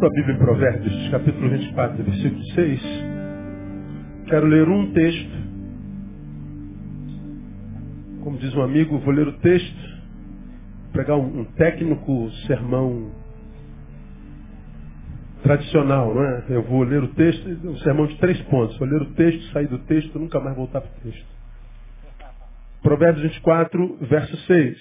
[0.00, 2.80] tua Bíblia em Provérbios, capítulo 24, versículo 6.
[4.28, 5.50] Quero ler um texto.
[8.24, 10.00] Como diz um amigo, vou ler o texto,
[10.94, 13.12] pegar um, um técnico sermão
[15.42, 16.44] tradicional, não é?
[16.48, 18.78] Eu vou ler o texto, um sermão de três pontos.
[18.78, 21.26] Vou ler o texto, sair do texto, nunca mais voltar para o texto.
[22.82, 24.78] Provérbios 24, verso 6.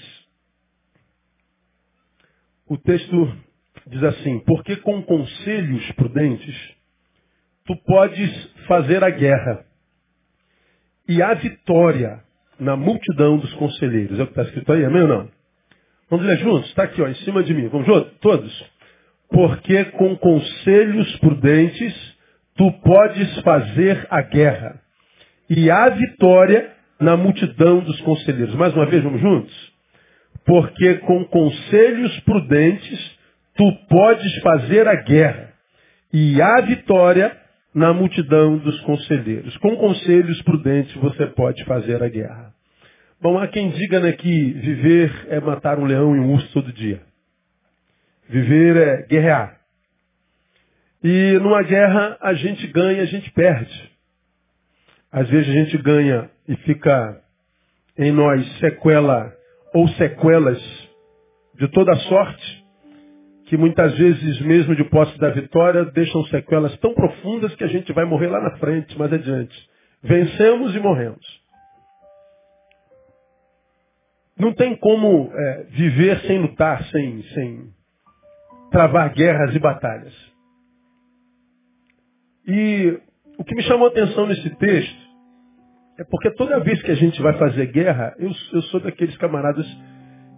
[2.67, 3.48] O texto
[3.88, 6.56] diz assim: Porque com conselhos prudentes
[7.66, 9.66] tu podes fazer a guerra,
[11.08, 12.23] e a vitória
[12.60, 14.20] na multidão dos conselheiros.
[14.20, 15.30] É o que está escrito aí, amém ou não?
[16.10, 16.70] Vamos ler juntos?
[16.70, 17.68] Está aqui, ó, em cima de mim.
[17.68, 18.12] Vamos juntos?
[18.20, 18.72] Todos?
[19.30, 22.18] Porque com conselhos prudentes
[22.56, 24.82] tu podes fazer a guerra,
[25.50, 28.54] e a vitória na multidão dos conselheiros.
[28.56, 29.73] Mais uma vez, vamos juntos?
[30.46, 33.19] Porque com conselhos prudentes
[33.55, 35.53] tu podes fazer a guerra
[36.11, 37.36] e a vitória
[37.73, 39.56] na multidão dos conselheiros.
[39.58, 42.53] Com conselhos prudentes você pode fazer a guerra.
[43.22, 46.72] Bom, há quem diga né, que viver é matar um leão e um urso todo
[46.72, 47.02] dia.
[48.30, 49.59] Viver é guerrear.
[51.03, 53.91] E numa guerra a gente ganha, a gente perde.
[55.11, 57.22] Às vezes a gente ganha e fica
[57.97, 59.34] em nós sequela
[59.73, 60.61] ou sequelas
[61.56, 62.59] de toda sorte
[63.50, 67.91] que muitas vezes, mesmo de posse da vitória, deixam sequelas tão profundas que a gente
[67.91, 69.69] vai morrer lá na frente, mais adiante.
[70.03, 71.25] Vencemos e morremos.
[74.38, 77.73] Não tem como é, viver sem lutar, sem, sem
[78.69, 80.13] travar guerras e batalhas.
[82.47, 83.00] E
[83.36, 85.09] o que me chamou a atenção nesse texto
[85.97, 89.66] é porque toda vez que a gente vai fazer guerra, eu, eu sou daqueles camaradas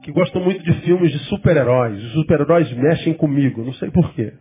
[0.03, 2.03] que gostam muito de filmes de super-heróis.
[2.03, 4.33] Os super-heróis mexem comigo, não sei porquê.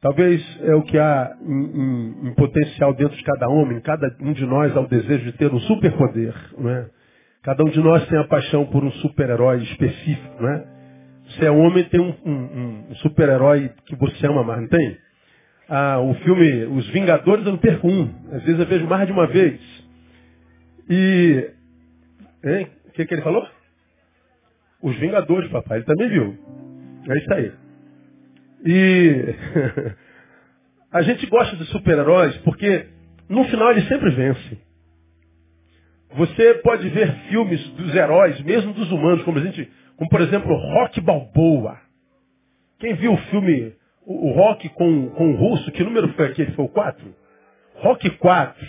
[0.00, 4.34] Talvez é o que há em, em, em, potencial dentro de cada homem, cada um
[4.34, 6.34] de nós há o desejo de ter um superpoder.
[6.58, 6.90] Não é?
[7.42, 10.42] Cada um de nós tem a paixão por um super-herói específico.
[10.42, 10.66] Não é?
[11.26, 14.98] Você é homem, tem um, um, um super-herói que você ama mais, não tem?
[15.68, 18.14] Ah, o filme Os Vingadores eu não perco um.
[18.32, 19.58] Às vezes eu vejo mais de uma vez.
[20.90, 21.50] E.
[22.44, 22.68] Hein?
[22.88, 23.46] O que, que ele falou?
[24.84, 25.78] Os Vingadores, papai.
[25.78, 26.38] Ele também viu.
[27.08, 27.52] É isso aí.
[28.66, 29.34] E
[30.92, 32.86] a gente gosta de super-heróis porque
[33.26, 34.58] no final eles sempre vencem.
[36.16, 40.54] Você pode ver filmes dos heróis, mesmo dos humanos, como a gente, como por exemplo
[40.54, 41.78] Rock Balboa.
[42.78, 43.74] Quem viu o filme
[44.06, 46.52] o, Rock com, com o russo, que número foi aquele?
[46.52, 47.14] Foi o 4?
[47.76, 48.66] Rock 4.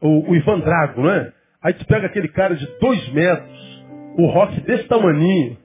[0.00, 1.32] O, o Ivan Drago, não é?
[1.60, 3.79] Aí tu pega aquele cara de 2 metros,
[4.16, 5.56] o rock desse tamaninho.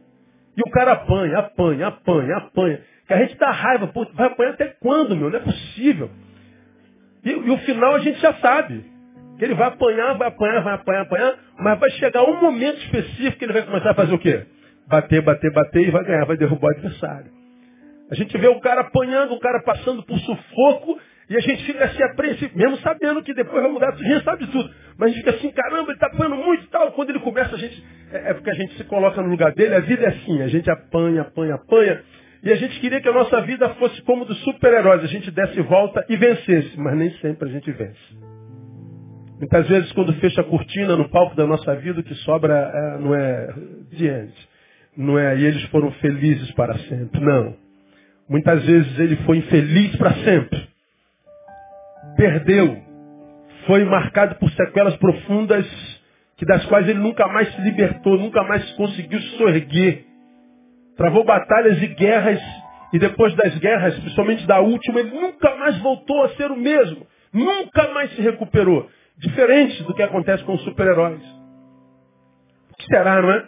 [0.57, 2.81] E o cara apanha, apanha, apanha, apanha.
[3.07, 5.29] Que a gente dá raiva, pô, vai apanhar até quando, meu?
[5.29, 6.09] Não é possível.
[7.23, 8.84] E, e o final a gente já sabe.
[9.38, 13.38] Que ele vai apanhar, vai apanhar, vai apanhar, apanhar, mas vai chegar um momento específico
[13.38, 14.45] que ele vai começar a fazer o quê?
[14.88, 17.31] Bater, bater, bater e vai ganhar, vai derrubar o adversário.
[18.09, 20.97] A gente vê o cara apanhando, o cara passando por sufoco,
[21.28, 24.46] e a gente fica assim apreensivo, mesmo sabendo que depois vai mudar, a gente sabe
[24.47, 24.69] tudo.
[24.97, 26.91] Mas a gente fica assim, caramba, ele está apanhando muito e tal.
[26.91, 27.84] Quando ele começa, a gente.
[28.12, 30.47] É, é, porque a gente se coloca no lugar dele, a vida é assim, a
[30.47, 32.03] gente apanha, apanha, apanha.
[32.44, 35.59] E a gente queria que a nossa vida fosse como dos super-heróis, a gente desse
[35.62, 38.18] volta e vencesse, mas nem sempre a gente vence.
[39.40, 43.00] Muitas vezes, quando fecha a cortina no palco da nossa vida, o que sobra é,
[43.00, 43.47] não é
[43.91, 44.50] diante.
[44.96, 47.19] Não é, e eles foram felizes para sempre.
[47.19, 47.56] Não.
[48.30, 50.75] Muitas vezes ele foi infeliz para sempre
[52.16, 52.81] perdeu,
[53.66, 55.66] foi marcado por sequelas profundas
[56.38, 60.06] que das quais ele nunca mais se libertou, nunca mais conseguiu se sorguer.
[60.98, 62.42] Travou batalhas e guerras
[62.94, 67.06] e depois das guerras, principalmente da última, ele nunca mais voltou a ser o mesmo.
[67.34, 68.90] Nunca mais se recuperou.
[69.18, 71.22] Diferente do que acontece com os super-heróis.
[72.72, 73.47] O que será, não é?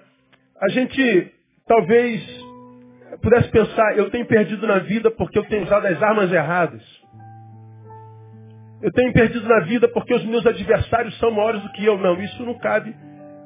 [0.61, 1.31] A gente
[1.67, 2.21] talvez
[3.21, 6.83] pudesse pensar, eu tenho perdido na vida porque eu tenho usado as armas erradas.
[8.81, 11.97] Eu tenho perdido na vida porque os meus adversários são maiores do que eu.
[11.97, 12.93] Não, isso não cabe.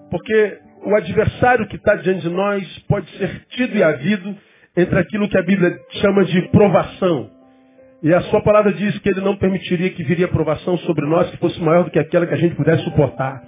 [0.09, 4.35] Porque o adversário que está diante de nós pode ser tido e havido
[4.75, 7.29] entre aquilo que a Bíblia chama de provação.
[8.03, 11.37] E a sua palavra diz que ele não permitiria que viria provação sobre nós que
[11.37, 13.43] fosse maior do que aquela que a gente pudesse suportar.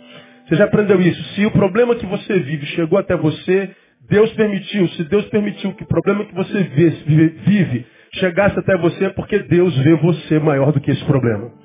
[0.48, 1.22] Você já aprendeu isso?
[1.36, 3.72] Se o problema que você vive chegou até você,
[4.10, 4.88] Deus permitiu.
[4.90, 9.76] Se Deus permitiu que o problema que você vive chegasse até você, é porque Deus
[9.80, 11.63] vê você maior do que esse problema.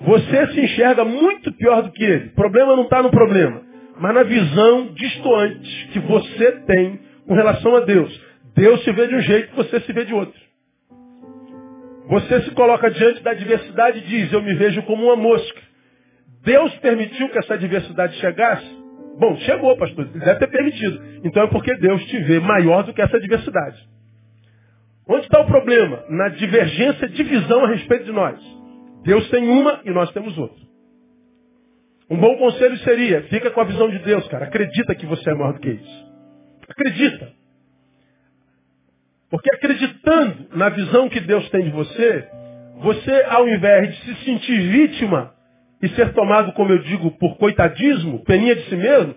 [0.00, 2.28] Você se enxerga muito pior do que ele.
[2.28, 3.62] O problema não está no problema,
[3.98, 8.30] mas na visão distoante que você tem com relação a Deus.
[8.54, 10.40] Deus se vê de um jeito, você se vê de outro.
[12.08, 15.60] Você se coloca diante da adversidade e diz, eu me vejo como uma mosca.
[16.42, 18.66] Deus permitiu que essa adversidade chegasse?
[19.18, 20.08] Bom, chegou, pastor.
[20.12, 21.00] Ele deve ter permitido.
[21.22, 23.78] Então é porque Deus te vê maior do que essa adversidade.
[25.06, 26.04] Onde está o problema?
[26.08, 28.59] Na divergência de visão a respeito de nós.
[29.02, 30.70] Deus tem uma e nós temos outra.
[32.10, 34.46] Um bom conselho seria, fica com a visão de Deus, cara.
[34.46, 36.10] Acredita que você é maior do que isso.
[36.68, 37.32] Acredita.
[39.30, 42.28] Porque acreditando na visão que Deus tem de você,
[42.80, 45.32] você, ao invés de se sentir vítima
[45.80, 49.14] e ser tomado, como eu digo, por coitadismo, peninha de si mesmo,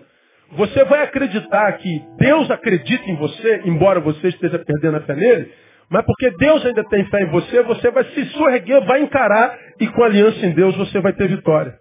[0.52, 5.50] você vai acreditar que Deus acredita em você, embora você esteja perdendo a fé nele,
[5.90, 9.86] mas porque Deus ainda tem fé em você, você vai se sorreguer, vai encarar e
[9.88, 11.78] com aliança em Deus você vai ter vitória.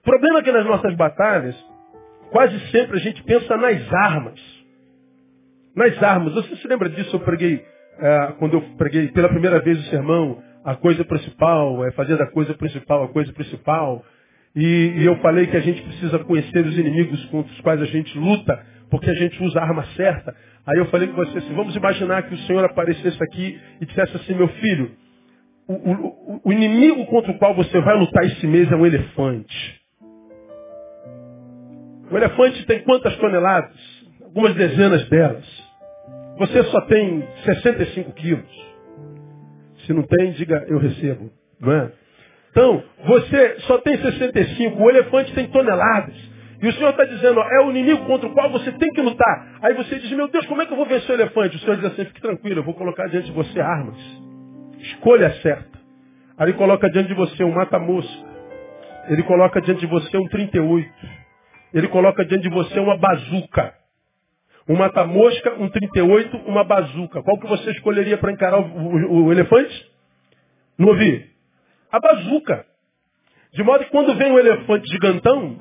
[0.00, 1.56] O problema é que nas nossas batalhas,
[2.30, 4.56] quase sempre a gente pensa nas armas
[5.76, 6.32] nas armas.
[6.32, 7.14] Você se lembra disso?
[7.14, 7.62] Eu preguei,
[7.98, 12.26] é, quando eu preguei pela primeira vez o sermão, a coisa principal, é fazer da
[12.26, 14.02] coisa principal a coisa principal.
[14.56, 17.84] E, e, eu falei que a gente precisa conhecer os inimigos contra os quais a
[17.84, 18.58] gente luta,
[18.90, 20.34] porque a gente usa a arma certa.
[20.66, 24.16] Aí eu falei com você assim, vamos imaginar que o Senhor aparecesse aqui e dissesse
[24.16, 24.90] assim, meu filho,
[25.68, 29.80] o, o, o inimigo contra o qual você vai lutar esse mês é um elefante.
[32.10, 33.76] O elefante tem quantas toneladas?
[34.22, 35.44] Algumas dezenas delas.
[36.38, 38.66] Você só tem 65 quilos.
[39.86, 41.30] Se não tem, diga eu recebo.
[41.60, 41.92] Não é?
[42.50, 46.14] Então, você só tem 65, o elefante tem toneladas.
[46.60, 49.00] E o Senhor está dizendo, ó, é o inimigo contra o qual você tem que
[49.00, 49.58] lutar.
[49.62, 51.56] Aí você diz, meu Deus, como é que eu vou vencer o elefante?
[51.56, 53.96] O Senhor diz assim, fique tranquilo, eu vou colocar diante de você armas.
[54.78, 55.78] Escolha certa.
[56.38, 58.26] Aí ele coloca diante de você um mata-mosca.
[59.08, 60.90] Ele coloca diante de você um 38.
[61.72, 63.74] Ele coloca diante de você uma bazuca.
[64.68, 67.22] Um mata-mosca, um 38, uma bazuca.
[67.22, 69.90] Qual que você escolheria para encarar o, o, o, elefante?
[70.76, 71.30] Não ouvi?
[71.92, 72.66] A bazuca.
[73.52, 75.56] De modo que quando vem um elefante gigantão,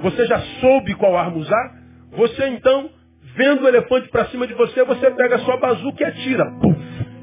[0.00, 1.74] você já soube qual arma usar,
[2.12, 2.90] você então,
[3.36, 6.44] vendo o elefante para cima de você, você pega a sua bazuca e atira.
[6.60, 6.78] Puf,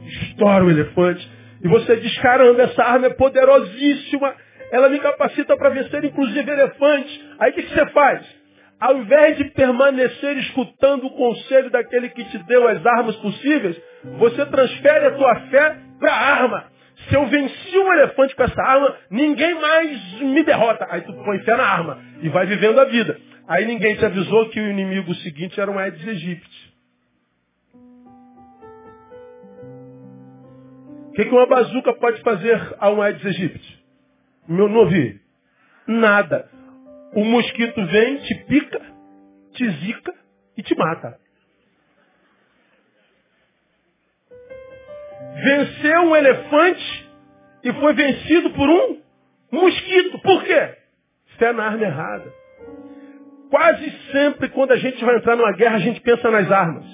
[0.08, 1.30] estoura o elefante.
[1.64, 4.34] E você diz, caramba, essa arma é poderosíssima.
[4.72, 7.22] Ela me capacita para vencer inclusive elefantes.
[7.40, 8.46] Aí o que, que você faz?
[8.80, 13.82] ao invés de permanecer escutando o conselho daquele que te deu as armas possíveis,
[14.20, 16.75] você transfere a tua fé para a arma.
[16.96, 20.88] Se eu venci um elefante com essa arma, ninguém mais me derrota.
[20.90, 23.20] Aí tu põe fé na arma e vai vivendo a vida.
[23.48, 26.76] Aí ninguém te avisou que o inimigo seguinte era um Aedes aegypti.
[31.10, 33.86] O que, que uma bazuca pode fazer a um Aedes aegypti?
[34.48, 34.90] Não, não.
[35.88, 36.50] Nada.
[37.14, 38.82] O mosquito vem, te pica,
[39.54, 40.14] te zica
[40.58, 41.18] e te mata.
[45.36, 47.10] Venceu um elefante
[47.64, 49.02] e foi vencido por um
[49.52, 50.20] mosquito.
[50.20, 50.76] Por quê?
[51.38, 52.32] Fé na arma errada.
[53.50, 56.86] Quase sempre quando a gente vai entrar numa guerra, a gente pensa nas armas.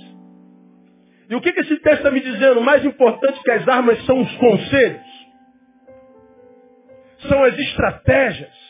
[1.30, 2.62] E o que, que esse texto está me dizendo?
[2.62, 5.02] Mais importante que as armas são os conselhos.
[7.30, 8.62] São as estratégias.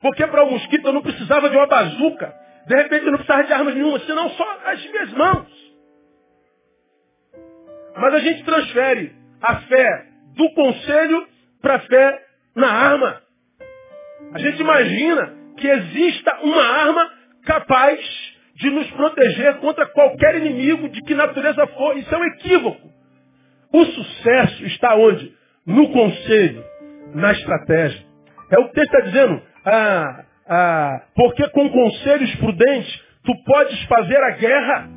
[0.00, 2.32] Porque para o mosquito eu não precisava de uma bazuca.
[2.66, 5.65] De repente eu não precisava de armas nenhuma, senão só as minhas mãos.
[7.98, 11.26] Mas a gente transfere a fé do conselho
[11.60, 12.22] para a fé
[12.54, 13.22] na arma.
[14.32, 17.10] A gente imagina que exista uma arma
[17.44, 18.00] capaz
[18.56, 21.96] de nos proteger contra qualquer inimigo de que natureza for.
[21.96, 22.90] Isso é um equívoco.
[23.72, 25.34] O sucesso está onde?
[25.66, 26.64] No conselho,
[27.14, 28.04] na estratégia.
[28.50, 29.42] É o que está dizendo.
[29.64, 34.88] Ah, ah, porque com conselhos prudentes tu podes fazer a guerra.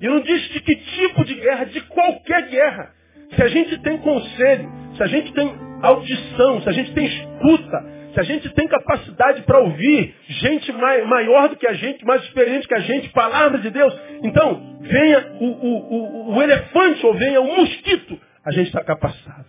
[0.00, 2.90] E não diz de que tipo de guerra, de qualquer guerra.
[3.34, 5.52] Se a gente tem conselho, se a gente tem
[5.82, 11.48] audição, se a gente tem escuta, se a gente tem capacidade para ouvir gente maior
[11.48, 15.44] do que a gente, mais experiente que a gente, palavra de Deus, então venha o,
[15.44, 19.46] o, o, o elefante ou venha o mosquito, a gente está capacitado.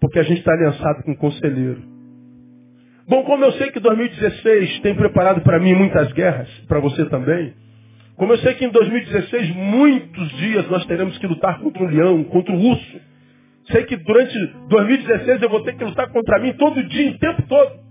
[0.00, 1.82] Porque a gente está aliançado com o conselheiro.
[3.08, 7.54] Bom, como eu sei que 2016 tem preparado para mim muitas guerras, para você também,
[8.16, 12.24] como eu sei que em 2016 muitos dias nós teremos que lutar contra o leão,
[12.24, 13.00] contra o urso,
[13.70, 14.34] sei que durante
[14.68, 17.84] 2016 eu vou ter que lutar contra mim todo dia, o tempo todo.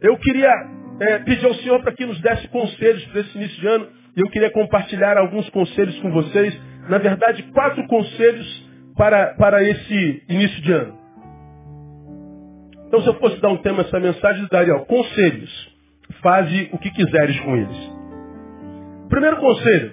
[0.00, 0.52] Eu queria
[1.00, 3.88] é, pedir ao Senhor para que nos desse conselhos para esse início de ano.
[4.16, 6.58] E eu queria compartilhar alguns conselhos com vocês.
[6.88, 10.98] Na verdade, quatro conselhos para, para esse início de ano.
[12.86, 15.76] Então, se eu fosse dar um tema essa mensagem, eu daria ó, conselhos.
[16.22, 17.95] Faze o que quiseres com eles.
[19.08, 19.92] Primeiro conselho.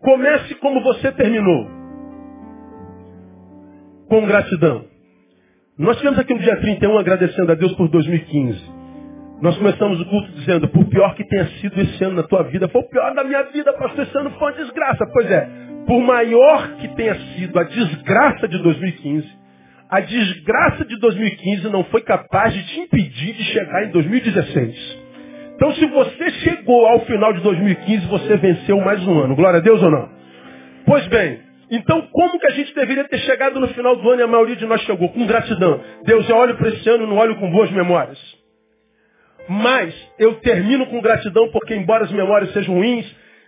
[0.00, 1.68] Comece como você terminou.
[4.08, 4.84] Com gratidão.
[5.78, 8.76] Nós tivemos aqui no dia 31 agradecendo a Deus por 2015.
[9.42, 12.68] Nós começamos o culto dizendo, por pior que tenha sido esse ano na tua vida,
[12.68, 15.06] foi o pior da minha vida, pastor, esse ano foi uma desgraça.
[15.12, 15.48] Pois é,
[15.86, 19.28] por maior que tenha sido a desgraça de 2015,
[19.90, 25.05] a desgraça de 2015 não foi capaz de te impedir de chegar em 2016.
[25.56, 29.34] Então, se você chegou ao final de 2015, você venceu mais um ano.
[29.34, 30.08] Glória a Deus ou não?
[30.84, 34.24] Pois bem, então como que a gente deveria ter chegado no final do ano e
[34.24, 35.08] a maioria de nós chegou?
[35.08, 35.80] Com gratidão.
[36.04, 38.18] Deus, eu olho para esse ano e não olho com boas memórias.
[39.48, 43.06] Mas eu termino com gratidão porque, embora as memórias sejam ruins,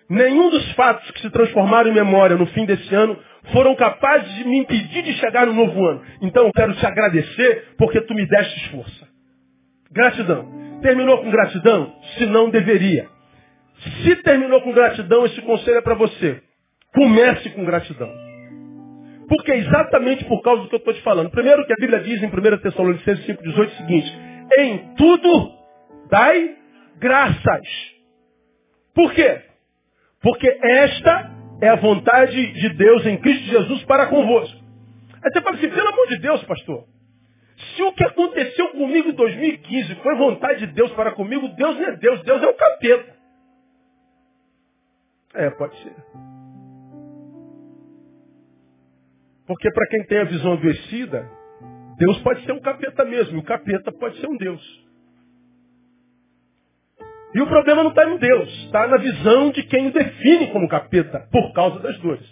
[0.09, 3.19] nenhum dos fatos que se transformaram em memória no fim desse ano
[3.53, 6.03] foram capazes de me impedir de chegar no novo ano.
[6.23, 9.18] Então eu quero te agradecer porque tu me deste força.
[9.91, 10.81] Gratidão.
[10.83, 11.95] Terminou com gratidão?
[12.17, 13.09] Se não, deveria.
[14.03, 16.43] Se terminou com gratidão, esse conselho é para você.
[16.95, 18.11] Comece com gratidão.
[19.29, 21.31] Porque é exatamente por causa do que eu estou te falando.
[21.31, 24.13] Primeiro que a Bíblia diz em 1 Tessalonicenses 5,18 o seguinte,
[24.59, 25.53] em tudo
[26.11, 26.57] dai
[26.99, 27.69] graças.
[28.95, 29.43] Por quê?
[30.23, 31.31] Porque esta
[31.61, 34.59] é a vontade de Deus em Cristo Jesus para convosco.
[35.23, 36.85] Aí você fala assim, pelo amor de Deus, pastor,
[37.79, 41.85] se o que aconteceu comigo em 2015 foi vontade de Deus para comigo, Deus não
[41.85, 43.17] é Deus, Deus é o capeta.
[45.35, 45.95] É, pode ser.
[49.47, 51.31] Porque para quem tem a visão adoecida,
[51.97, 54.89] Deus pode ser um capeta mesmo, e o capeta pode ser um Deus.
[57.35, 60.69] E o problema não está em Deus, está na visão de quem o define como
[60.69, 62.27] capeta, por causa das dores.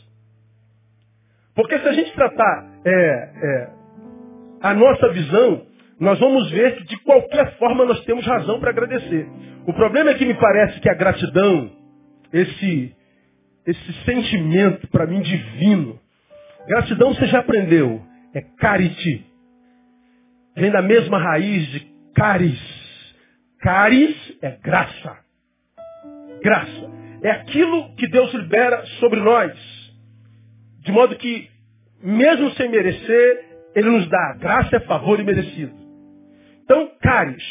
[1.54, 3.75] Porque se a gente tratar é, é,
[4.70, 5.66] a nossa visão,
[5.98, 9.28] nós vamos ver que de qualquer forma nós temos razão para agradecer.
[9.66, 11.70] O problema é que me parece que a gratidão,
[12.32, 12.94] esse,
[13.66, 15.98] esse sentimento para mim divino,
[16.66, 18.02] gratidão você já aprendeu,
[18.34, 19.24] é carite.
[20.56, 22.76] Vem da mesma raiz de caris,
[23.60, 25.18] Caris é graça.
[26.42, 26.90] Graça.
[27.22, 29.52] É aquilo que Deus libera sobre nós.
[30.80, 31.50] De modo que,
[32.02, 33.45] mesmo sem merecer,
[33.76, 34.32] Ele nos dá.
[34.40, 35.74] Graça é favor imerecido.
[36.64, 37.44] Então, caris.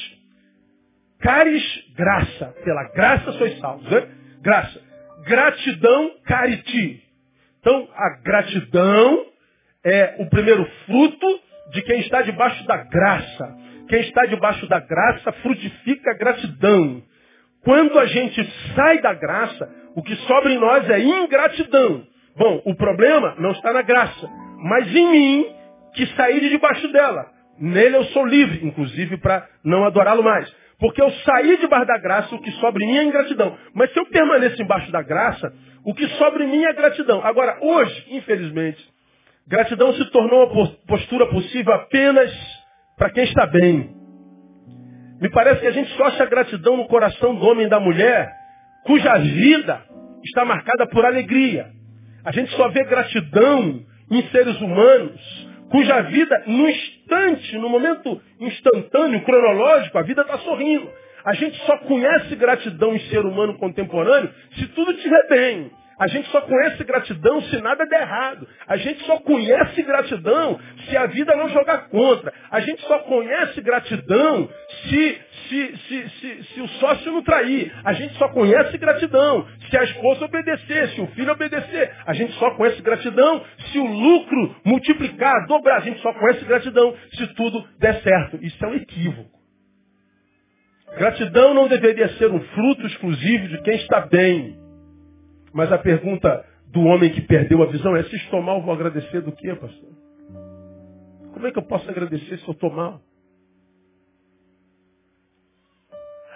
[1.22, 1.64] Caris,
[1.96, 2.48] graça.
[2.66, 3.90] Pela graça sois salvos.
[3.92, 4.08] Né?
[4.42, 4.82] Graça.
[5.28, 7.04] Gratidão, cariti.
[7.60, 9.26] Então, a gratidão
[9.86, 11.40] é o primeiro fruto
[11.72, 13.58] de quem está debaixo da graça.
[13.88, 17.04] Quem está debaixo da graça frutifica a gratidão.
[17.64, 18.44] Quando a gente
[18.76, 22.04] sai da graça, o que sobra em nós é ingratidão.
[22.36, 24.28] Bom, o problema não está na graça,
[24.58, 25.55] mas em mim
[25.96, 27.26] que saí de debaixo dela.
[27.60, 30.54] Nele eu sou livre, inclusive para não adorá-lo mais.
[30.78, 33.58] Porque eu saí debaixo da graça, o que sobra em mim é ingratidão.
[33.74, 35.54] Mas se eu permaneço embaixo da graça,
[35.86, 37.22] o que sobra em mim é gratidão.
[37.24, 38.84] Agora, hoje, infelizmente,
[39.48, 42.32] gratidão se tornou uma postura possível apenas
[42.98, 43.96] para quem está bem.
[45.22, 48.30] Me parece que a gente só acha gratidão no coração do homem e da mulher
[48.86, 49.82] cuja vida
[50.26, 51.68] está marcada por alegria.
[52.26, 59.24] A gente só vê gratidão em seres humanos cuja vida, no instante, no momento instantâneo,
[59.24, 60.90] cronológico, a vida está sorrindo.
[61.26, 65.72] A gente só conhece gratidão em ser humano contemporâneo se tudo estiver bem.
[65.98, 68.48] A gente só conhece gratidão se nada der errado.
[68.68, 72.34] A gente só conhece gratidão se a vida não jogar contra.
[72.52, 74.50] A gente só conhece gratidão
[74.84, 77.72] se, se, se, se, se o sócio não trair.
[77.86, 81.96] A gente só conhece gratidão se a esposa obedecer, se o filho obedecer.
[82.06, 83.46] A gente só conhece gratidão
[83.76, 85.78] se o lucro multiplicar, dobrar.
[85.78, 88.38] A gente só conhece gratidão se tudo der certo.
[88.42, 89.36] Isso é um equívoco.
[90.98, 94.58] Gratidão não deveria ser um fruto exclusivo de quem está bem.
[95.54, 99.22] Mas a pergunta do homem que perdeu a visão é, se estou mal, vou agradecer
[99.22, 99.90] do quê, pastor?
[101.34, 103.02] Como é que eu posso agradecer se eu estou mal?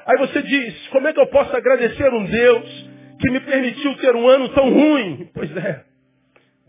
[0.05, 4.15] Aí você diz, como é que eu posso agradecer um Deus que me permitiu ter
[4.15, 5.29] um ano tão ruim?
[5.33, 5.85] Pois é,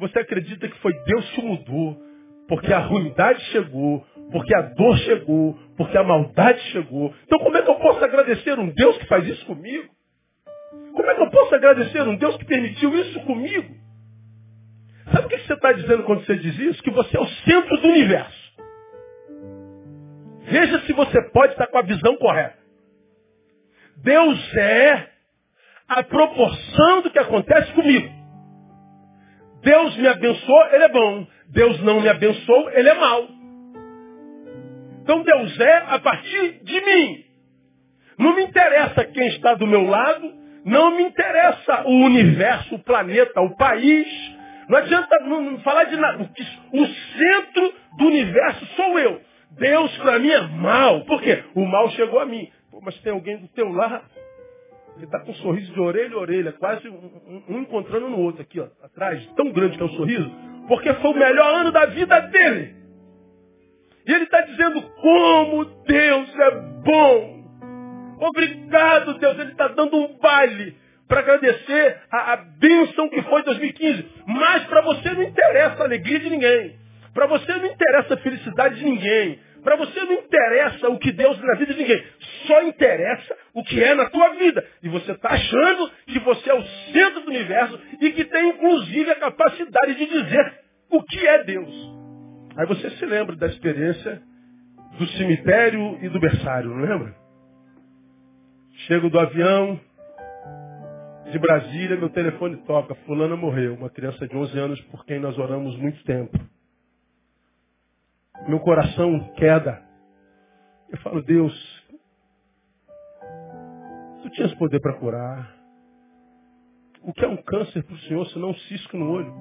[0.00, 1.96] você acredita que foi Deus que mudou,
[2.48, 7.14] porque a ruindade chegou, porque a dor chegou, porque a maldade chegou.
[7.24, 9.88] Então como é que eu posso agradecer um Deus que faz isso comigo?
[10.94, 13.74] Como é que eu posso agradecer um Deus que permitiu isso comigo?
[15.12, 16.82] Sabe o que você está dizendo quando você diz isso?
[16.82, 18.50] Que você é o centro do universo.
[20.42, 22.58] Veja se você pode estar com a visão correta.
[23.98, 25.08] Deus é
[25.88, 28.19] a proporção do que acontece comigo.
[29.62, 31.26] Deus me abençoou, ele é bom.
[31.48, 33.28] Deus não me abençoou, ele é mau.
[35.02, 37.24] Então Deus é a partir de mim.
[38.18, 43.40] Não me interessa quem está do meu lado, Não me interessa o universo, o planeta,
[43.40, 44.06] o país.
[44.68, 46.30] Não adianta não falar de nada.
[46.72, 49.20] O centro do universo sou eu.
[49.52, 51.04] Deus para mim é mal.
[51.06, 51.42] Por quê?
[51.54, 52.50] O mal chegou a mim.
[52.70, 54.04] Pô, mas tem alguém do teu lado
[55.00, 58.18] que está com um sorriso de orelha a orelha, quase um, um, um, encontrando no
[58.18, 60.30] outro aqui, ó, atrás, tão grande que é o sorriso,
[60.68, 62.76] porque foi o melhor ano da vida dele.
[64.06, 66.50] E ele está dizendo como Deus é
[66.84, 67.40] bom.
[68.20, 69.38] Obrigado, Deus.
[69.38, 70.76] Ele está dando um baile
[71.06, 74.06] para agradecer a, a bênção que foi 2015.
[74.26, 76.76] Mas para você não interessa a alegria de ninguém.
[77.12, 79.38] Para você não interessa a felicidade de ninguém.
[79.62, 82.02] Para você não interessa o que Deus na vida de ninguém.
[82.46, 84.66] Só interessa o que é na tua vida.
[84.82, 89.10] E você está achando que você é o centro do universo e que tem inclusive
[89.10, 92.00] a capacidade de dizer o que é Deus.
[92.56, 94.20] Aí você se lembra da experiência
[94.98, 97.14] do cemitério e do berçário, não lembra?
[98.86, 99.78] Chego do avião
[101.30, 102.94] de Brasília, meu telefone toca.
[103.06, 106.36] Fulana morreu, uma criança de 11 anos por quem nós oramos muito tempo.
[108.48, 109.82] Meu coração queda.
[110.88, 111.54] Eu falo, Deus,
[114.22, 115.56] tu tinhas poder para curar.
[117.02, 119.32] O que é um câncer para o Senhor se não um cisco no olho?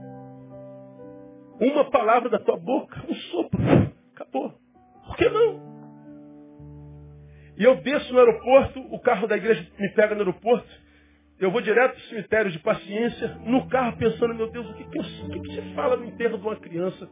[1.60, 3.60] Uma palavra da tua boca, um sopro,
[4.14, 4.54] acabou.
[5.06, 5.70] Por que não?
[7.58, 10.70] E eu desço no aeroporto, o carro da igreja me pega no aeroporto,
[11.40, 14.84] eu vou direto para o cemitério de paciência, no carro pensando, meu Deus, o que,
[14.86, 17.10] que, o que, que fala no enterro de uma criança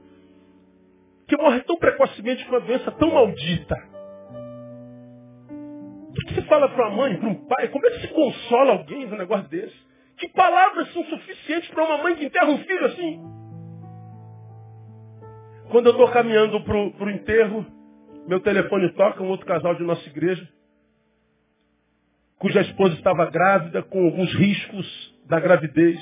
[1.27, 3.75] que morre tão precocemente com uma doença tão maldita?
[6.09, 7.67] O que, se fala para uma mãe, para um pai?
[7.67, 9.75] Como é que se consola alguém num negócio desse?
[10.17, 13.21] Que palavras são suficientes para uma mãe que enterra um filho assim?
[15.69, 17.65] Quando eu estou caminhando para o enterro,
[18.27, 20.47] meu telefone toca, um outro casal de nossa igreja,
[22.39, 25.99] cuja esposa estava grávida, com alguns riscos da gravidez.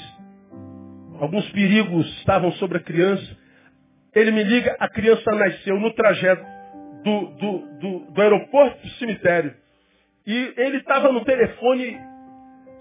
[1.19, 3.37] Alguns perigos estavam sobre a criança.
[4.15, 6.45] Ele me liga, a criança nasceu no trajeto
[7.03, 9.53] do, do, do, do aeroporto para o cemitério.
[10.25, 11.99] E ele estava no telefone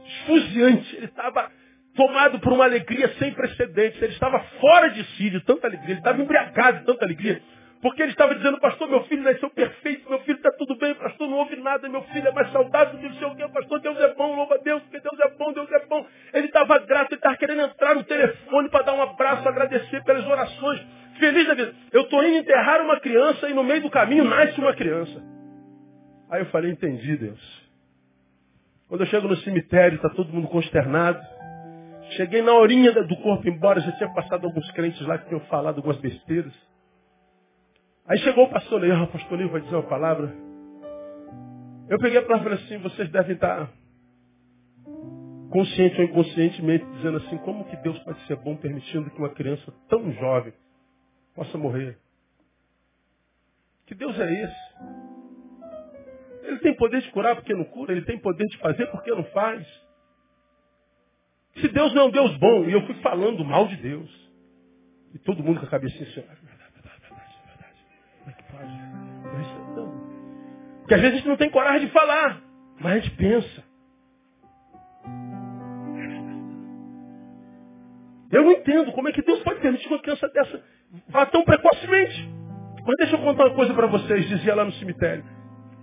[0.07, 1.51] esfuziante, ele estava
[1.95, 4.01] tomado por uma alegria sem precedentes.
[4.01, 7.43] Ele estava fora de si de tanta alegria, ele estava embriagado de tanta alegria.
[7.83, 11.29] Porque ele estava dizendo, pastor, meu filho nasceu perfeito, meu filho está tudo bem, pastor,
[11.29, 13.99] não houve nada, meu filho é mais saudável do que o seu que pastor, Deus
[14.01, 16.07] é bom, louva a Deus, porque Deus é bom, Deus é bom.
[16.33, 20.27] Ele estava grato, ele estava querendo entrar no telefone para dar um abraço, agradecer pelas
[20.27, 20.81] orações.
[21.19, 21.75] Feliz da vida.
[21.93, 25.23] Eu estou indo enterrar uma criança e no meio do caminho nasce uma criança.
[26.31, 27.65] Aí eu falei, entendi, Deus.
[28.89, 31.21] Quando eu chego no cemitério, está todo mundo consternado.
[32.17, 35.79] Cheguei na horinha do corpo embora, já tinha passado alguns crentes lá que tinham falado
[35.79, 36.53] algumas besteiras.
[38.07, 40.35] Aí chegou o pastor Leão, o pastor Leão vai dizer uma palavra.
[41.89, 43.71] Eu peguei a palavra assim, vocês devem estar
[45.51, 49.73] consciente ou inconscientemente dizendo assim, como que Deus pode ser bom permitindo que uma criança
[49.89, 50.53] tão jovem
[51.35, 51.99] possa morrer?
[53.87, 54.75] Que Deus é esse?
[56.45, 59.25] Ele tem poder de curar porque não cura, ele tem poder de fazer porque não
[59.25, 59.67] faz.
[61.57, 64.31] Se Deus não é um Deus bom, e eu fui falando mal de Deus,
[65.15, 67.87] e todo mundo com a cabeça assim, verdade, verdade, verdade, verdade.
[68.19, 68.95] Como é que pode?
[70.81, 72.43] Porque às vezes a gente não tem coragem de falar,
[72.79, 73.65] mas a gente pensa.
[78.31, 80.63] Eu não entendo como é que Deus pode permitir uma criança dessa
[81.09, 82.29] vá tão precocemente.
[82.87, 85.25] Mas deixa eu contar uma coisa para vocês, dizia lá no cemitério.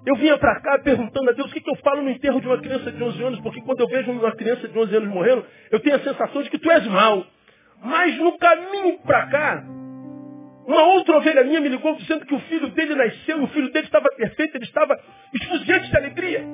[0.06, 2.48] Eu vinha para cá perguntando a Deus o que, que, eu falo no enterro de
[2.48, 5.46] uma criança de 11 anos, porque quando eu vejo uma criança de 11 anos morrendo,
[5.70, 7.26] eu tenho a sensação de que tu és mal.
[7.84, 9.64] Mas no caminho para cá,
[10.66, 13.86] uma outra ovelha minha me ligou dizendo que o filho dele nasceu, o filho dele
[13.86, 15.00] estava perfeito, ele estava
[15.34, 16.46] esfuziante de alegria.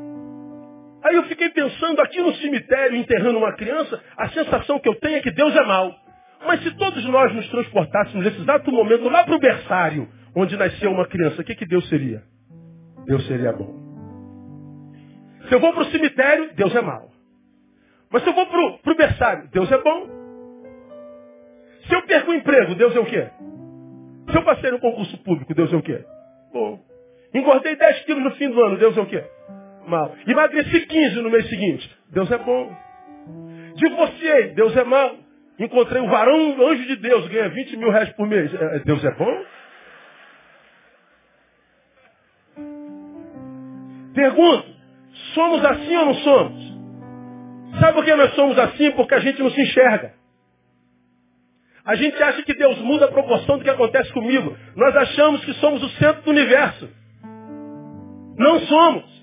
[1.03, 5.17] Aí eu fiquei pensando aqui no cemitério, enterrando uma criança, a sensação que eu tenho
[5.17, 5.93] é que Deus é mal.
[6.45, 10.91] Mas se todos nós nos transportássemos nesse exato momento lá para o berçário, onde nasceu
[10.91, 12.23] uma criança, o que, que Deus seria?
[13.05, 13.75] Deus seria bom.
[15.47, 17.09] Se eu vou para o cemitério, Deus é mau.
[18.11, 20.17] Mas se eu vou para o berçário, Deus é bom.
[21.87, 23.29] Se eu perco o emprego, Deus é o quê?
[24.29, 26.03] Se eu passei no concurso público, Deus é o quê?
[26.53, 26.79] Bom.
[27.33, 29.23] Engordei 10 quilos no fim do ano, Deus é o quê?
[29.87, 30.13] Mal.
[30.27, 32.75] Emagreci 15 no mês seguinte, Deus é bom.
[33.75, 35.15] Divorciei, Deus é mal.
[35.59, 39.03] Encontrei um varão, um anjo de Deus, ganha 20 mil reais por mês, é, Deus
[39.03, 39.45] é bom?
[44.13, 44.67] Pergunto,
[45.33, 46.77] somos assim ou não somos?
[47.79, 48.91] Sabe por que nós somos assim?
[48.91, 50.13] Porque a gente não se enxerga.
[51.85, 54.55] A gente acha que Deus muda a proporção do que acontece comigo.
[54.75, 56.89] Nós achamos que somos o centro do universo.
[58.37, 59.17] Não somos.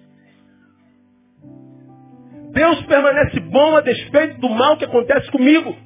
[2.52, 5.76] Deus permanece bom a despeito do mal que acontece comigo.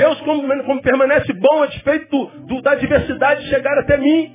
[0.00, 4.34] Deus como, como permanece bom a despeito do, do, da adversidade chegar até mim.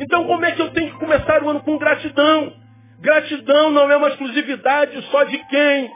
[0.00, 2.52] Então como é que eu tenho que começar o ano com gratidão?
[3.00, 5.90] Gratidão não é uma exclusividade só de quem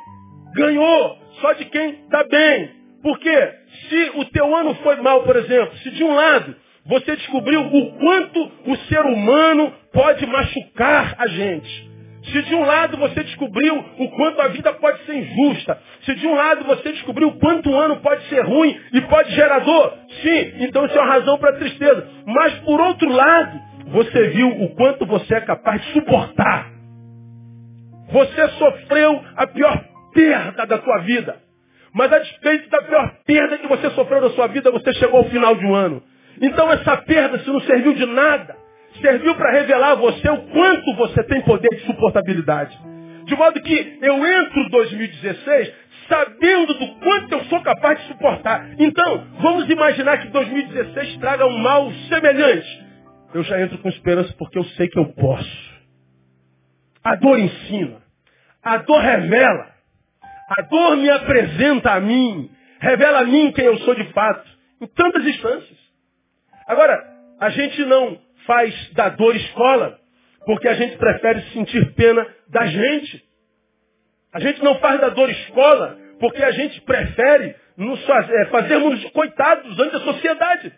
[0.54, 2.70] ganhou, só de quem está bem.
[3.02, 3.52] Porque
[3.88, 6.54] se o teu ano foi mal, por exemplo, se de um lado
[6.86, 11.91] você descobriu o quanto o ser humano pode machucar a gente.
[12.24, 16.26] Se de um lado você descobriu o quanto a vida pode ser injusta, se de
[16.26, 19.94] um lado você descobriu o quanto o ano pode ser ruim e pode gerar dor,
[20.22, 22.08] sim, então isso é uma razão para tristeza.
[22.26, 26.70] Mas por outro lado, você viu o quanto você é capaz de suportar.
[28.10, 31.36] Você sofreu a pior perda da tua vida.
[31.94, 35.28] Mas a despeito da pior perda que você sofreu na sua vida, você chegou ao
[35.28, 36.02] final de um ano.
[36.40, 38.56] Então essa perda, se não serviu de nada,
[39.00, 42.78] serviu para revelar a você o quanto você tem poder de suportabilidade.
[43.24, 45.72] De modo que eu entro 2016
[46.08, 48.74] sabendo do quanto eu sou capaz de suportar.
[48.78, 52.86] Então, vamos imaginar que 2016 traga um mal semelhante.
[53.32, 55.72] Eu já entro com esperança porque eu sei que eu posso.
[57.02, 58.02] A dor ensina.
[58.62, 59.72] A dor revela.
[60.58, 62.50] A dor me apresenta a mim.
[62.78, 64.46] Revela a mim quem eu sou de fato.
[64.80, 65.78] Em tantas instâncias.
[66.66, 67.02] Agora,
[67.40, 69.98] a gente não faz da dor escola,
[70.44, 73.24] porque a gente prefere sentir pena da gente.
[74.32, 79.04] A gente não faz da dor escola, porque a gente prefere nos fazer, é, fazermos
[79.10, 80.72] coitados ante a sociedade.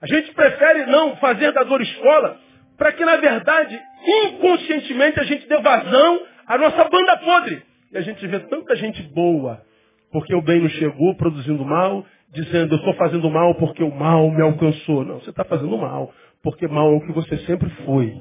[0.00, 2.38] A gente prefere não fazer da dor escola,
[2.76, 3.80] para que, na verdade,
[4.26, 7.62] inconscientemente a gente dê vazão à nossa banda podre.
[7.92, 9.62] E a gente vê tanta gente boa,
[10.12, 14.30] porque o bem não chegou produzindo mal, dizendo eu estou fazendo mal porque o mal
[14.30, 15.04] me alcançou.
[15.04, 16.12] Não, você está fazendo mal,
[16.46, 18.16] porque mal é o que você sempre foi.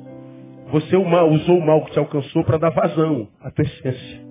[0.71, 4.25] Você usou o mal que te alcançou para dar vazão à tua essência.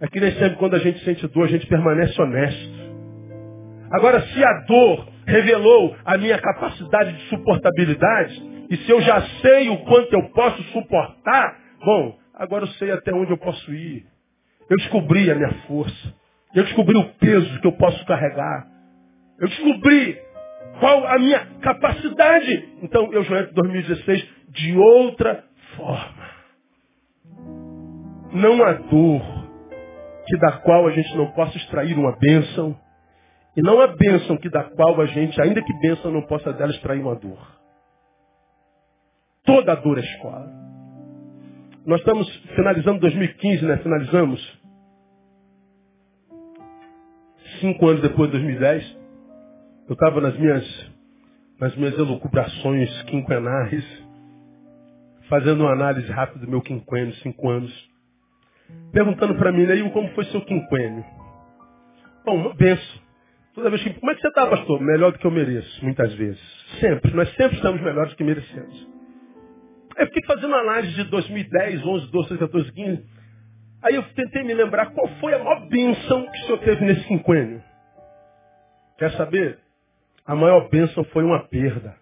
[0.00, 2.74] É que nem sempre quando a gente sente dor, a gente permanece honesto.
[3.92, 9.68] Agora, se a dor revelou a minha capacidade de suportabilidade, e se eu já sei
[9.68, 14.04] o quanto eu posso suportar, bom, agora eu sei até onde eu posso ir.
[14.68, 16.14] Eu descobri a minha força.
[16.52, 18.66] Eu descobri o peso que eu posso carregar.
[19.38, 20.18] Eu descobri
[20.80, 22.68] qual a minha capacidade.
[22.82, 25.44] Então eu já entro 2016 de outra
[25.76, 26.24] forma.
[28.32, 29.22] Não há dor
[30.26, 32.76] que da qual a gente não possa extrair uma bênção.
[33.56, 36.72] E não há bênção que da qual a gente, ainda que bênção, não possa dela
[36.72, 37.38] extrair uma dor.
[39.44, 40.50] Toda dor é escola.
[41.86, 43.76] Nós estamos finalizando 2015, né?
[43.76, 44.62] Finalizamos.
[47.60, 49.03] Cinco anos depois de 2010.
[49.86, 50.92] Eu estava nas minhas,
[51.60, 53.84] nas minhas elucubrações quinquenais,
[55.28, 57.90] fazendo uma análise rápida do meu quinquênio, cinco anos,
[58.92, 61.04] perguntando para mim, Neil, como foi seu quinquênio?
[62.24, 63.04] Bom, uma benção.
[63.54, 64.80] Toda vez que, como é que você está, pastor?
[64.80, 66.40] Melhor do que eu mereço, muitas vezes.
[66.80, 67.12] Sempre.
[67.12, 68.88] Nós sempre estamos melhores do que merecemos.
[69.96, 73.06] Eu fiquei fazendo análise de 2010, 11, 12, 14, 15.
[73.82, 77.06] Aí eu tentei me lembrar qual foi a maior bênção que o senhor teve nesse
[77.06, 77.62] quinquênio.
[78.98, 79.63] Quer saber?
[80.26, 81.94] A maior bênção foi uma perda.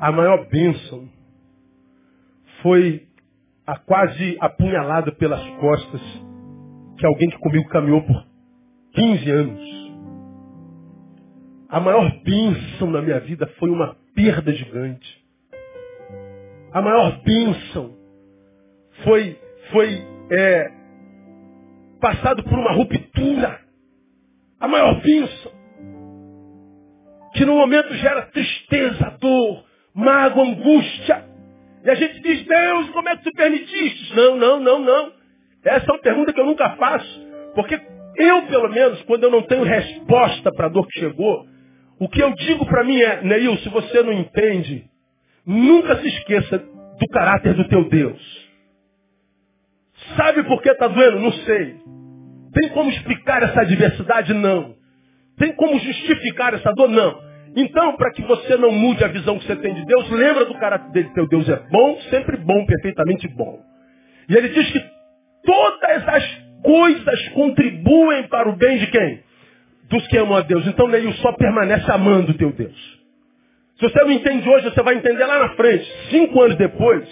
[0.00, 1.08] A maior bênção
[2.62, 3.06] foi
[3.64, 6.00] a quase apunhalada pelas costas
[6.98, 8.26] que alguém que comigo caminhou por
[8.92, 9.92] 15 anos.
[11.68, 15.24] A maior bênção na minha vida foi uma perda gigante.
[16.72, 17.96] A maior bênção
[19.04, 19.38] foi,
[19.70, 20.72] foi é,
[22.00, 23.62] passado por uma ruptura
[24.62, 25.52] a maior bênção.
[27.34, 31.24] Que no momento gera tristeza, dor, mágoa, angústia.
[31.84, 34.14] E a gente diz, Deus, como é que tu permitiste?
[34.14, 35.12] Não, não, não, não.
[35.64, 37.28] Essa é uma pergunta que eu nunca faço.
[37.56, 37.80] Porque
[38.16, 41.44] eu, pelo menos, quando eu não tenho resposta para a dor que chegou,
[41.98, 44.84] o que eu digo para mim é, Neil, se você não entende,
[45.44, 48.50] nunca se esqueça do caráter do teu Deus.
[50.16, 51.18] Sabe por que está doendo?
[51.18, 51.81] Não sei.
[52.52, 54.34] Tem como explicar essa adversidade?
[54.34, 54.74] Não.
[55.38, 56.88] Tem como justificar essa dor?
[56.88, 57.18] Não.
[57.56, 60.54] Então, para que você não mude a visão que você tem de Deus, lembra do
[60.54, 61.10] caráter dele.
[61.14, 63.60] Teu Deus é bom, sempre bom, perfeitamente bom.
[64.28, 64.82] E ele diz que
[65.44, 69.20] todas as coisas contribuem para o bem de quem?
[69.88, 70.66] Dos que amam a Deus.
[70.66, 73.00] Então, Neil só permanece amando teu Deus.
[73.78, 75.84] Se você não entende hoje, você vai entender lá na frente.
[76.10, 77.08] Cinco anos depois,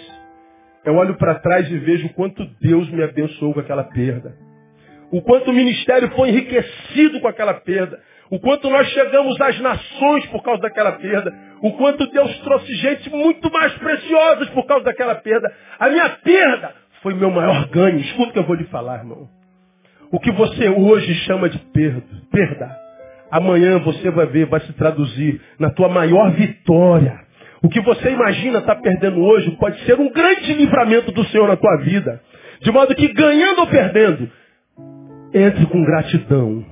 [0.85, 4.50] eu olho para trás e vejo quanto Deus me abençoou com aquela perda
[5.11, 7.99] o quanto o ministério foi enriquecido com aquela perda,
[8.31, 13.09] o quanto nós chegamos às nações por causa daquela perda, o quanto Deus trouxe gente
[13.09, 15.53] muito mais preciosa por causa daquela perda.
[15.77, 17.99] A minha perda foi meu maior ganho.
[17.99, 19.27] Escuta o que eu vou lhe falar, irmão.
[20.11, 22.77] O que você hoje chama de perda, perda,
[23.29, 27.19] amanhã você vai ver, vai se traduzir na tua maior vitória.
[27.61, 31.47] O que você imagina estar tá perdendo hoje pode ser um grande livramento do Senhor
[31.47, 32.21] na tua vida.
[32.61, 34.29] De modo que ganhando ou perdendo,
[35.33, 36.65] entre com gratidão.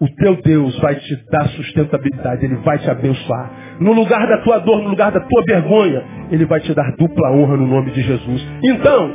[0.00, 3.78] O teu Deus vai te dar sustentabilidade, Ele vai te abençoar.
[3.80, 7.32] No lugar da tua dor, no lugar da tua vergonha, Ele vai te dar dupla
[7.32, 8.46] honra no nome de Jesus.
[8.62, 9.10] Então,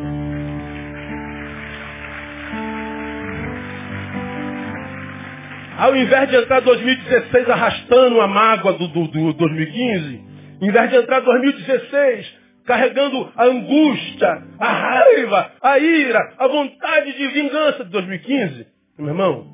[5.77, 10.21] ao invés de entrar 2016 arrastando a mágoa do, do, do 2015,
[10.61, 17.27] ao invés de entrar 2016 carregando a angústia, a raiva, a ira, a vontade de
[17.27, 18.72] vingança de 2015.
[18.97, 19.47] Meu irmão,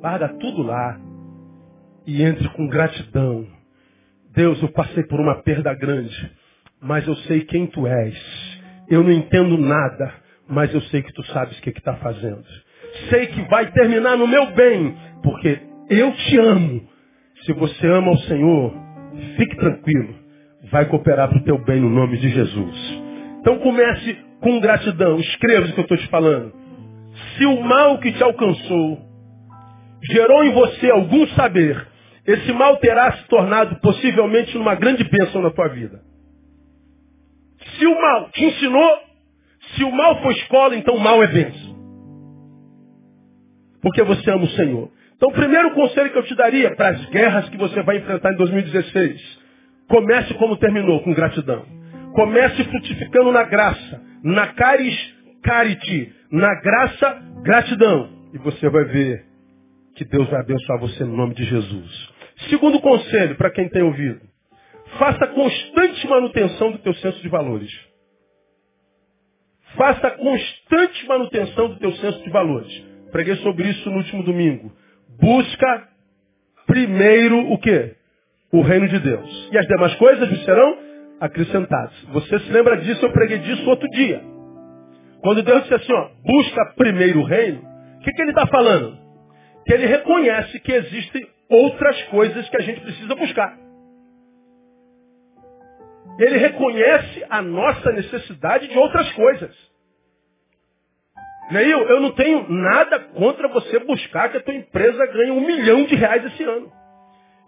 [0.00, 1.00] larga tudo lá
[2.06, 3.46] e entre com gratidão.
[4.34, 6.32] Deus, eu passei por uma perda grande,
[6.80, 8.16] mas eu sei quem tu és.
[8.88, 10.12] Eu não entendo nada,
[10.48, 12.44] mas eu sei que tu sabes o que está fazendo.
[13.10, 16.88] Sei que vai terminar no meu bem, porque eu te amo.
[17.44, 18.74] Se você ama o Senhor,
[19.36, 20.24] fique tranquilo
[20.70, 23.02] vai cooperar para o teu bem no nome de Jesus.
[23.40, 25.18] Então comece com gratidão.
[25.18, 26.52] Escreva o que eu estou te falando.
[27.36, 28.98] Se o mal que te alcançou
[30.02, 31.86] gerou em você algum saber,
[32.26, 36.00] esse mal terá se tornado possivelmente numa grande bênção na tua vida.
[37.78, 38.90] Se o mal te ensinou,
[39.74, 41.74] se o mal foi escola, então o mal é bênção.
[43.82, 44.90] Porque você ama o Senhor.
[45.16, 48.32] Então o primeiro conselho que eu te daria para as guerras que você vai enfrentar
[48.32, 49.44] em 2016
[49.88, 51.64] Comece como terminou, com gratidão.
[52.14, 58.10] Comece frutificando na graça, na caris, carite, na graça, gratidão.
[58.32, 59.24] E você vai ver
[59.94, 62.10] que Deus vai abençoar você no nome de Jesus.
[62.50, 64.20] Segundo conselho, para quem tem ouvido.
[64.98, 67.70] Faça constante manutenção do teu senso de valores.
[69.76, 72.72] Faça constante manutenção do teu senso de valores.
[73.10, 74.72] Preguei sobre isso no último domingo.
[75.20, 75.88] Busca
[76.66, 77.96] primeiro o quê?
[78.54, 79.48] o reino de Deus.
[79.52, 80.78] E as demais coisas lhe serão
[81.20, 81.92] acrescentadas.
[82.12, 83.04] Você se lembra disso?
[83.04, 84.22] Eu preguei disso outro dia.
[85.24, 87.62] Quando Deus disse assim, ó, busca primeiro o reino,
[87.96, 88.98] o que, que ele está falando?
[89.64, 93.58] Que ele reconhece que existem outras coisas que a gente precisa buscar.
[96.18, 99.56] Ele reconhece a nossa necessidade de outras coisas.
[101.52, 105.86] Neil, eu não tenho nada contra você buscar que a tua empresa ganhe um milhão
[105.86, 106.70] de reais esse ano.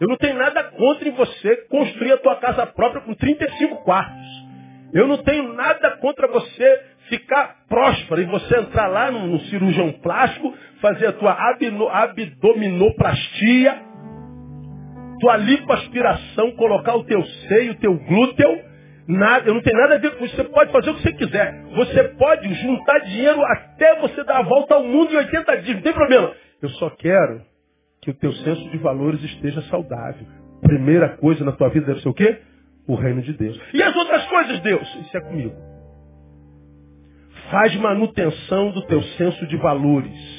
[0.01, 4.47] Eu não tenho nada contra em você construir a tua casa própria com 35 quartos.
[4.95, 9.92] Eu não tenho nada contra você ficar próspero e você entrar lá no, no cirurgião
[9.92, 13.83] plástico, fazer a tua abino, abdominoplastia,
[15.21, 18.77] tua lipoaspiração, colocar o teu seio, o teu glúteo.
[19.09, 20.35] Nada, não tenho nada a ver com isso.
[20.35, 21.64] Você pode fazer o que você quiser.
[21.77, 25.77] Você pode juntar dinheiro até você dar a volta ao mundo em 80 dias.
[25.77, 26.33] Não tem problema.
[26.61, 27.42] Eu só quero
[28.03, 30.27] que o teu senso de valores esteja saudável.
[30.61, 32.38] Primeira coisa na tua vida deve ser o quê?
[32.88, 33.61] O reino de Deus.
[33.73, 34.97] E as outras coisas, Deus?
[35.03, 35.76] Isso é comigo.
[37.51, 40.37] Faz manutenção do teu senso de valores.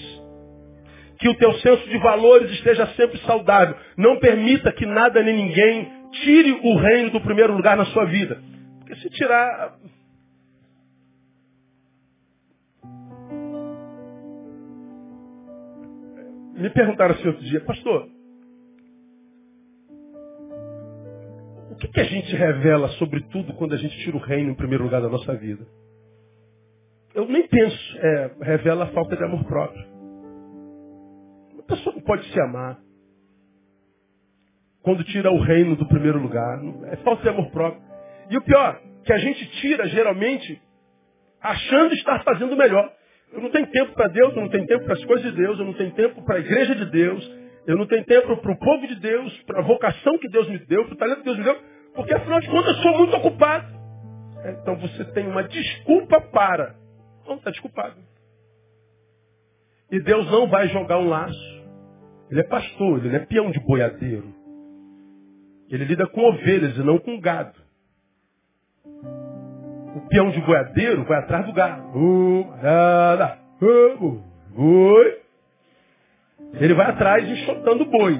[1.19, 3.75] Que o teu senso de valores esteja sempre saudável.
[3.97, 5.91] Não permita que nada nem ninguém
[6.23, 8.41] tire o reino do primeiro lugar na sua vida.
[8.79, 9.77] Porque se tirar,
[16.57, 18.09] Me perguntaram assim outro dia, pastor,
[21.69, 24.55] o que, que a gente revela sobre tudo quando a gente tira o reino em
[24.55, 25.67] primeiro lugar da nossa vida?
[27.17, 29.83] Eu nem penso, é, revela a falta de amor próprio.
[31.51, 32.77] Uma pessoa não pode se amar
[34.83, 36.59] quando tira o reino do primeiro lugar.
[36.91, 37.81] É falta de amor próprio.
[38.29, 40.61] E o pior, que a gente tira geralmente
[41.41, 42.93] achando estar fazendo melhor.
[43.33, 45.57] Eu não tenho tempo para Deus, eu não tenho tempo para as coisas de Deus,
[45.57, 48.59] eu não tenho tempo para a igreja de Deus, eu não tenho tempo para o
[48.59, 51.37] povo de Deus, para a vocação que Deus me deu, para o talento que Deus
[51.39, 51.57] me deu,
[51.95, 53.75] porque afinal de contas eu sou muito ocupado.
[54.61, 56.85] Então você tem uma desculpa para.
[57.27, 57.95] Não está desculpado.
[59.91, 61.57] E Deus não vai jogar um laço.
[62.29, 64.33] Ele é pastor, ele não é peão de boiadeiro.
[65.69, 67.53] Ele lida com ovelhas e não com gado.
[69.95, 71.89] O peão de boiadeiro vai atrás do gado.
[74.55, 75.21] Boi.
[76.53, 78.17] Ele vai atrás enxotando o boi.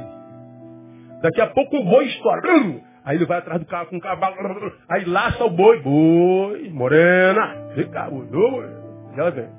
[1.22, 2.42] Daqui a pouco o boi estoura.
[3.04, 4.36] Aí ele vai atrás do carro com o cavalo.
[4.90, 5.82] Aí laça o boi.
[5.82, 7.72] Boi, morena.
[7.76, 8.87] Vem cá, boi.
[9.18, 9.50] Ela vem.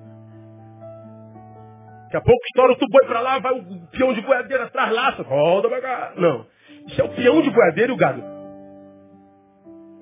[2.05, 5.23] Daqui a pouco estoura outro boi para lá, vai o peão de boiadeiro atrás, laça.
[5.25, 6.12] Volta pra.
[6.16, 6.47] Não.
[6.87, 8.23] Isso é o peão de boiadeiro e o gado.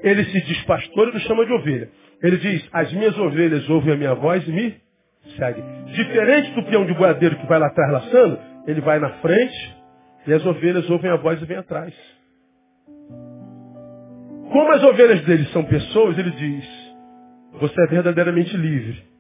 [0.01, 1.91] ele se diz pastor e nos chama de ovelha.
[2.23, 4.81] Ele diz, as minhas ovelhas ouvem a minha voz e me
[5.37, 5.65] seguem.
[5.87, 9.77] Diferente do peão de boadeiro que vai lá atrás laçando, ele vai na frente
[10.27, 11.95] e as ovelhas ouvem a voz e vêm atrás.
[14.53, 16.65] Como as ovelhas dele são pessoas, ele diz,
[17.55, 19.16] você é verdadeiramente livre.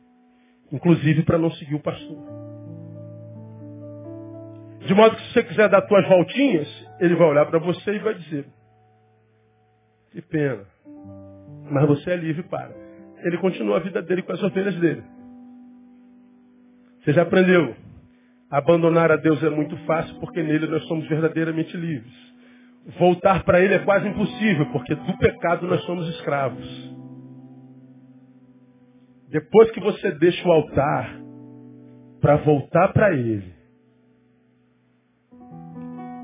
[0.72, 2.36] Inclusive para não seguir o pastor.
[4.86, 6.68] De modo que se você quiser dar suas voltinhas,
[7.00, 8.46] ele vai olhar para você e vai dizer,
[10.12, 10.64] que pena.
[11.70, 12.72] Mas você é livre para.
[13.24, 15.02] Ele continua a vida dele com as ovelhas dele.
[17.02, 17.74] Você já aprendeu?
[18.50, 22.14] Abandonar a Deus é muito fácil porque nele nós somos verdadeiramente livres.
[22.98, 26.95] Voltar para ele é quase impossível porque do pecado nós somos escravos.
[29.28, 31.20] Depois que você deixa o altar
[32.20, 33.54] para voltar para ele,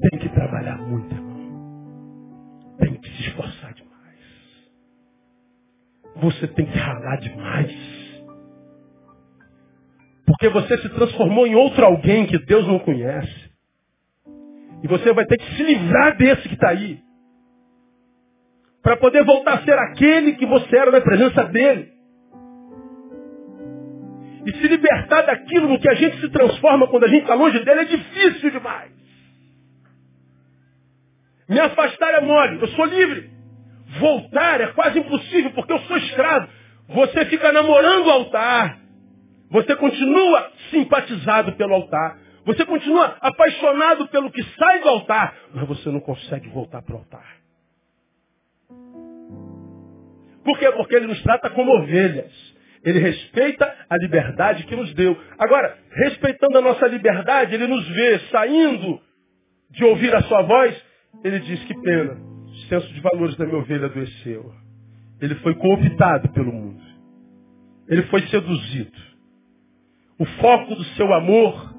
[0.02, 2.76] tem que trabalhar muito, irmão.
[2.78, 3.92] Tem que se esforçar demais.
[6.16, 7.72] Você tem que ralar demais.
[10.26, 13.52] Porque você se transformou em outro alguém que Deus não conhece.
[14.82, 17.00] E você vai ter que se livrar desse que está aí.
[18.82, 21.92] Para poder voltar a ser aquele que você era na presença dele.
[24.44, 27.58] E se libertar daquilo no que a gente se transforma quando a gente está longe
[27.64, 28.90] dele é difícil demais.
[31.48, 33.30] Me afastar é mole, eu sou livre.
[33.98, 36.48] Voltar é quase impossível, porque eu sou escravo.
[36.88, 38.78] Você fica namorando o altar.
[39.50, 42.18] Você continua simpatizado pelo altar.
[42.44, 45.36] Você continua apaixonado pelo que sai do altar.
[45.54, 47.36] Mas você não consegue voltar para o altar.
[50.42, 50.72] Por quê?
[50.72, 52.51] Porque ele nos trata como ovelhas.
[52.84, 55.16] Ele respeita a liberdade que nos deu.
[55.38, 59.00] Agora, respeitando a nossa liberdade, ele nos vê saindo
[59.70, 60.82] de ouvir a sua voz.
[61.22, 62.14] Ele diz que pena.
[62.14, 64.52] O senso de valores da minha ovelha adoeceu.
[65.20, 66.82] Ele foi cooptado pelo mundo.
[67.88, 69.12] Ele foi seduzido.
[70.18, 71.74] O foco do seu amor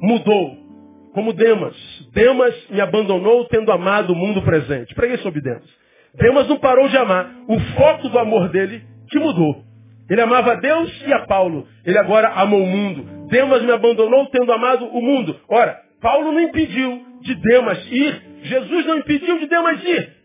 [0.00, 0.66] mudou.
[1.12, 1.76] Como Demas.
[2.12, 4.94] Demas me abandonou tendo amado o mundo presente.
[4.94, 5.68] Preguei sobre Demas.
[6.14, 7.30] Demas não parou de amar.
[7.46, 9.66] O foco do amor dele que mudou.
[10.08, 11.66] Ele amava Deus e a Paulo.
[11.84, 13.28] Ele agora amou o mundo.
[13.28, 15.38] Demas me abandonou tendo amado o mundo.
[15.48, 18.22] Ora, Paulo não impediu de Demas ir.
[18.42, 20.16] Jesus não impediu de Demas ir.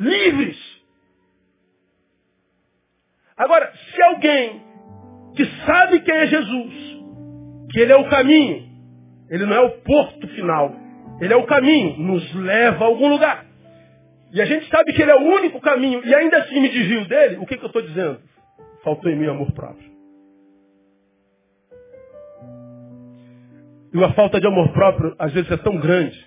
[0.00, 0.58] Livres.
[3.36, 4.68] Agora, se alguém
[5.36, 6.98] que sabe quem é Jesus,
[7.70, 8.66] que ele é o caminho.
[9.30, 10.74] Ele não é o porto final.
[11.20, 13.44] Ele é o caminho, nos leva a algum lugar.
[14.32, 17.06] E a gente sabe que ele é o único caminho, e ainda assim me desvio
[17.06, 18.20] dele, o que, que eu estou dizendo?
[18.88, 19.86] Faltou em mim amor próprio.
[23.92, 26.18] E a falta de amor próprio, às vezes, é tão grande,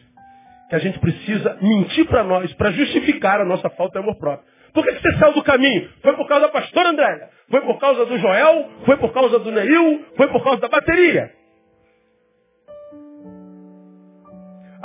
[0.69, 4.47] que a gente precisa mentir para nós, para justificar a nossa falta de amor próprio.
[4.73, 5.89] Por que, você saiu do caminho?
[6.03, 7.29] Foi por causa da pastora Andréia.
[7.49, 8.69] Foi por causa do Joel.
[8.85, 10.05] Foi por causa do Neil.
[10.15, 11.33] Foi por causa da bateria.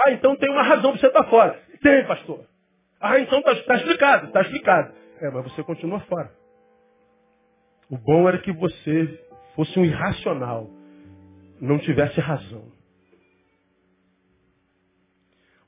[0.03, 1.61] Ah, então tem uma razão para você estar fora.
[1.83, 2.41] Tem, pastor.
[3.03, 4.95] Ah, então está tá explicado, está explicado.
[5.21, 6.46] É, mas você continua fora.
[7.90, 9.20] O bom era que você
[9.55, 10.70] fosse um irracional,
[11.61, 12.64] não tivesse razão.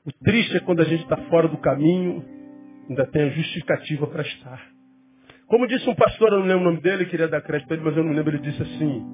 [0.05, 2.23] O triste é quando a gente está fora do caminho
[2.89, 4.61] ainda tem a justificativa para estar.
[5.47, 7.85] Como disse um pastor, eu não lembro o nome dele, queria dar crédito para ele,
[7.85, 9.05] mas eu não lembro, ele disse assim,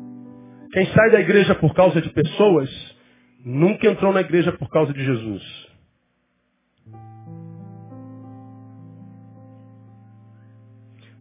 [0.71, 2.69] quem sai da igreja por causa de pessoas,
[3.43, 5.74] nunca entrou na igreja por causa de Jesus.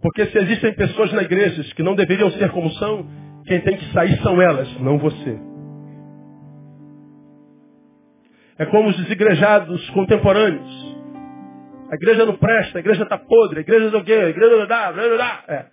[0.05, 3.07] Porque se existem pessoas na igreja que não deveriam ser como são,
[3.47, 5.41] quem tem que sair são elas, não você.
[8.59, 10.99] É como os desigrejados contemporâneos.
[11.91, 14.67] A igreja não presta, a igreja está podre, a igreja não quê, a igreja não
[14.67, 15.55] dá, a igreja não.
[15.55, 15.67] É.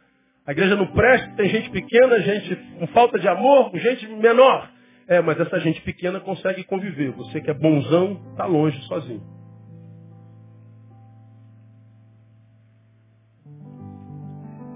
[0.48, 4.70] A igreja não presta, tem gente pequena, gente com falta de amor, gente menor.
[5.10, 7.12] É, mas essa gente pequena consegue conviver.
[7.12, 9.40] Você que é bonzão, está longe, sozinho.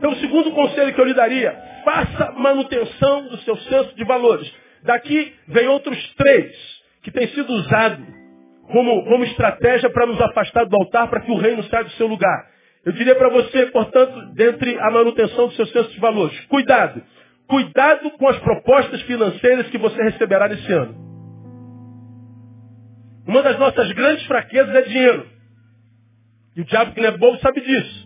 [0.05, 1.51] Então, o segundo conselho que eu lhe daria,
[1.83, 4.53] faça manutenção do seu senso de valores.
[4.83, 6.55] Daqui vem outros três
[7.01, 8.05] que têm sido usados
[8.71, 12.05] como, como estratégia para nos afastar do altar, para que o reino saia do seu
[12.05, 12.51] lugar.
[12.85, 17.01] Eu diria para você, portanto, dentre a manutenção dos seus sensos de valores, cuidado.
[17.47, 20.95] Cuidado com as propostas financeiras que você receberá nesse ano.
[23.25, 25.27] Uma das nossas grandes fraquezas é dinheiro.
[26.55, 28.04] E o diabo que não é bobo sabe disso.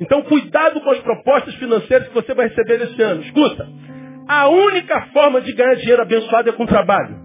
[0.00, 3.22] Então cuidado com as propostas financeiras que você vai receber nesse ano.
[3.22, 3.68] Escuta,
[4.28, 7.16] a única forma de ganhar dinheiro abençoado é com trabalho.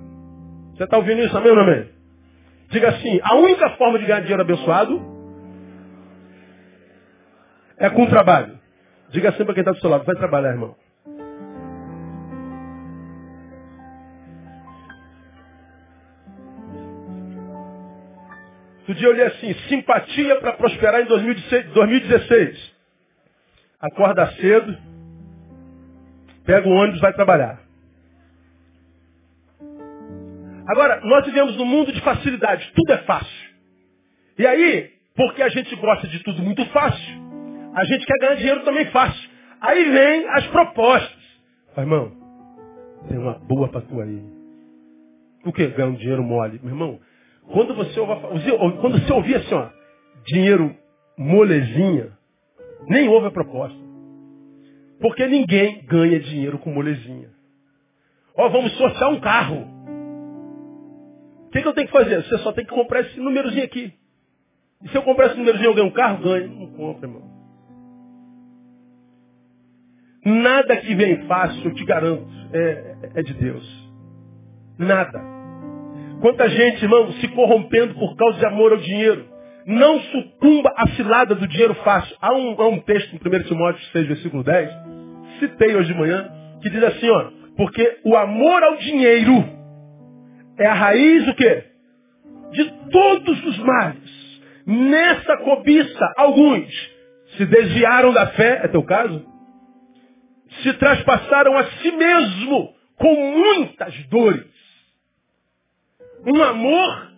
[0.76, 1.90] Você está ouvindo isso, amém ou amém?
[2.70, 5.02] Diga assim, a única forma de ganhar dinheiro abençoado
[7.78, 8.60] é com trabalho.
[9.10, 10.76] Diga sempre para quem está do seu lado, vai trabalhar, irmão.
[18.90, 22.76] Outro dia eu li assim, simpatia para prosperar em 2016.
[23.80, 24.76] Acorda cedo,
[26.44, 27.62] pega o ônibus, vai trabalhar.
[30.68, 33.50] Agora, nós vivemos num mundo de facilidade, tudo é fácil.
[34.40, 37.16] E aí, porque a gente gosta de tudo muito fácil,
[37.76, 39.30] a gente quer ganhar dinheiro também fácil.
[39.62, 41.24] Aí vem as propostas.
[41.76, 42.12] Mas, irmão,
[43.08, 44.20] tem uma boa para tu aí.
[45.46, 45.68] O que?
[45.68, 46.60] Ganhar um dinheiro mole.
[46.64, 47.00] Meu irmão,
[47.52, 48.00] quando você,
[48.80, 49.70] quando você ouvir assim, ó,
[50.26, 50.76] dinheiro
[51.18, 52.12] molezinha,
[52.88, 53.78] nem ouve a proposta.
[55.00, 57.30] Porque ninguém ganha dinheiro com molezinha.
[58.36, 59.68] Ó, vamos sortear um carro.
[61.48, 62.24] O que, que, eu tenho que fazer?
[62.24, 63.94] Você só tem que comprar esse númerozinho aqui.
[64.84, 66.24] E se eu comprar esse númerozinho, eu ganho um carro?
[66.24, 66.48] Ganho.
[66.48, 67.30] Não compra, irmão.
[70.24, 73.90] Nada que vem fácil, eu te garanto, é, é de Deus.
[74.78, 75.39] Nada.
[76.22, 79.26] Quanta gente, irmão, se corrompendo por causa de amor ao dinheiro.
[79.66, 82.16] Não sucumba à cilada do dinheiro fácil.
[82.22, 84.70] Há um, há um texto em 1 Timóteo 6, versículo 10,
[85.40, 86.30] citei hoje de manhã,
[86.62, 89.46] que diz assim, ó, porque o amor ao dinheiro
[90.58, 91.64] é a raiz o quê?
[92.52, 94.42] De todos os males.
[94.66, 96.70] Nessa cobiça, alguns
[97.38, 99.26] se desviaram da fé, é teu caso?
[100.64, 104.59] Se traspassaram a si mesmo com muitas dores.
[106.26, 107.12] Um amor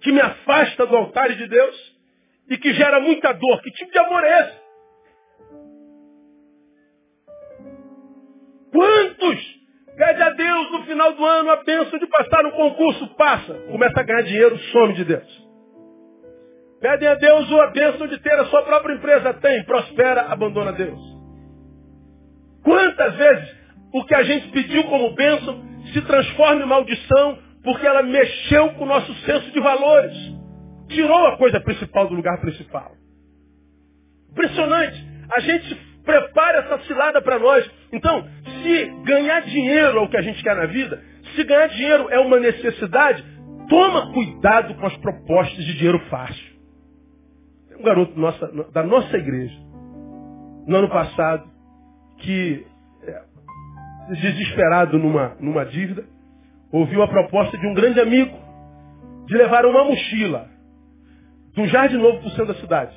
[0.00, 1.98] que me afasta do altar de Deus
[2.50, 3.62] e que gera muita dor.
[3.62, 4.58] Que tipo de amor é esse?
[8.72, 9.58] Quantos
[9.96, 13.14] pede a Deus no final do ano a bênção de passar no concurso?
[13.16, 13.54] Passa.
[13.70, 15.48] Começa a ganhar dinheiro, some de Deus.
[16.80, 19.34] Pedem a Deus a bênção de ter a sua própria empresa.
[19.34, 21.00] Tem, prospera, abandona Deus.
[22.62, 23.56] Quantas vezes
[23.92, 25.60] o que a gente pediu como bênção
[25.92, 30.16] se transforma em maldição porque ela mexeu com o nosso senso de valores.
[30.88, 32.92] Tirou a coisa principal do lugar principal.
[34.30, 35.06] Impressionante.
[35.36, 37.70] A gente prepara essa cilada para nós.
[37.92, 38.26] Então,
[38.62, 41.02] se ganhar dinheiro é o que a gente quer na vida,
[41.34, 43.22] se ganhar dinheiro é uma necessidade,
[43.68, 46.58] toma cuidado com as propostas de dinheiro fácil.
[47.68, 49.54] Tem um garoto nossa, da nossa igreja,
[50.66, 51.50] no ano passado,
[52.18, 52.66] que,
[53.02, 53.22] é,
[54.14, 56.04] desesperado numa, numa dívida,
[56.72, 58.36] ouviu a proposta de um grande amigo
[59.26, 60.58] de levar uma mochila
[61.58, 62.96] um jardim novo para o centro da cidade.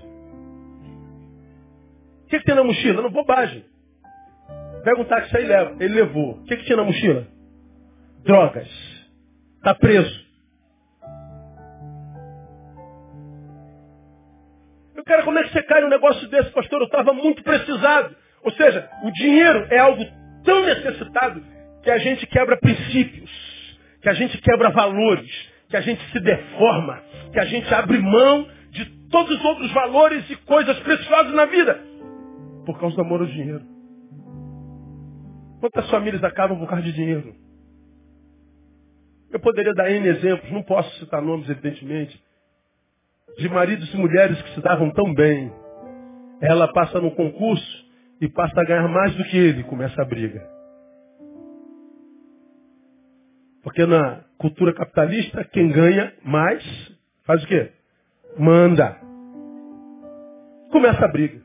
[2.23, 3.01] O que, que tem na mochila?
[3.01, 3.65] Não, bobagem.
[4.83, 5.75] Pega um táxi aí e leva.
[5.83, 6.33] Ele levou.
[6.33, 7.27] O que, que tinha na mochila?
[8.23, 8.69] Drogas.
[9.57, 10.31] Está preso.
[14.95, 16.79] Eu quero como é que você cai num negócio desse, pastor?
[16.81, 18.15] Eu estava muito precisado.
[18.43, 20.03] Ou seja, o dinheiro é algo
[20.43, 21.43] tão necessitado
[21.83, 23.50] que a gente quebra princípios
[24.01, 25.29] que a gente quebra valores,
[25.69, 30.29] que a gente se deforma, que a gente abre mão de todos os outros valores
[30.29, 31.79] e coisas preciosas na vida,
[32.65, 33.61] por causa do amor ao dinheiro.
[35.59, 37.35] Quantas famílias acabam por causa de dinheiro?
[39.31, 42.21] Eu poderia dar N exemplos, não posso citar nomes, evidentemente,
[43.37, 45.53] de maridos e mulheres que se davam tão bem.
[46.41, 47.85] Ela passa no concurso
[48.19, 50.60] e passa a ganhar mais do que ele, começa a briga.
[53.63, 56.63] Porque na cultura capitalista, quem ganha mais
[57.25, 57.71] faz o quê?
[58.37, 58.97] Manda.
[60.71, 61.41] Começa a briga.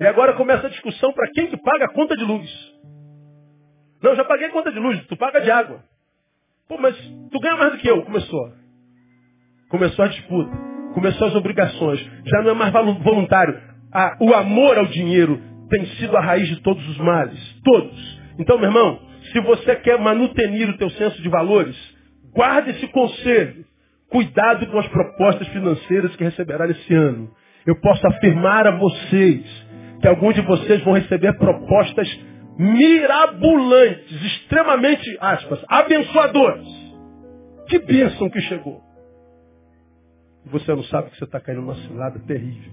[0.00, 2.50] E agora começa a discussão para quem que paga a conta de luz.
[4.02, 5.84] Não, já paguei a conta de luz, tu paga de água.
[6.68, 6.96] Pô, mas
[7.30, 8.02] tu ganha mais do que eu.
[8.02, 8.52] Começou.
[9.68, 10.50] Começou a disputa.
[10.94, 12.00] Começou as obrigações.
[12.24, 13.60] Já não é mais voluntário.
[13.92, 17.60] Ah, o amor ao dinheiro tem sido a raiz de todos os males.
[17.62, 18.20] Todos.
[18.38, 19.00] Então, meu irmão,
[19.32, 21.76] se você quer manutenir o teu senso de valores,
[22.34, 23.64] guarde esse conselho.
[24.08, 27.30] Cuidado com as propostas financeiras que receberá nesse ano.
[27.66, 29.44] Eu posso afirmar a vocês
[30.00, 32.08] que alguns de vocês vão receber propostas
[32.58, 36.66] mirabolantes, extremamente, aspas, abençoadoras.
[37.68, 38.82] Que bênção que chegou.
[40.46, 42.72] Você não sabe que você está caindo numa cilada terrível.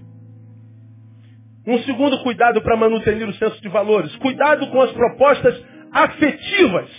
[1.66, 4.14] Um segundo cuidado para manutenir o senso de valores.
[4.16, 6.90] Cuidado com as propostas afetivas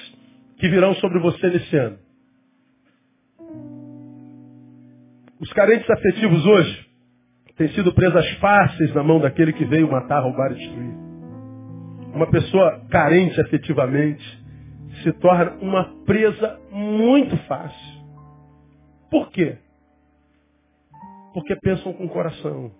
[0.57, 1.97] que virão sobre você nesse ano.
[5.39, 6.85] Os carentes afetivos hoje
[7.57, 10.93] têm sido presas fáceis na mão daquele que veio matar, roubar e destruir.
[12.13, 14.23] Uma pessoa carente afetivamente
[15.01, 18.01] se torna uma presa muito fácil.
[19.09, 19.57] Por quê?
[21.33, 22.71] Porque pensam com o coração.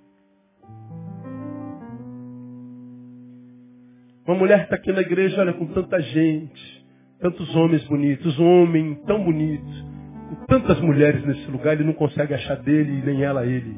[4.31, 6.85] Uma mulher está aqui na igreja, olha, com tanta gente,
[7.19, 9.85] tantos homens bonitos, um homem tão bonito,
[10.29, 13.77] com tantas mulheres nesse lugar, ele não consegue achar dele nem ela ele.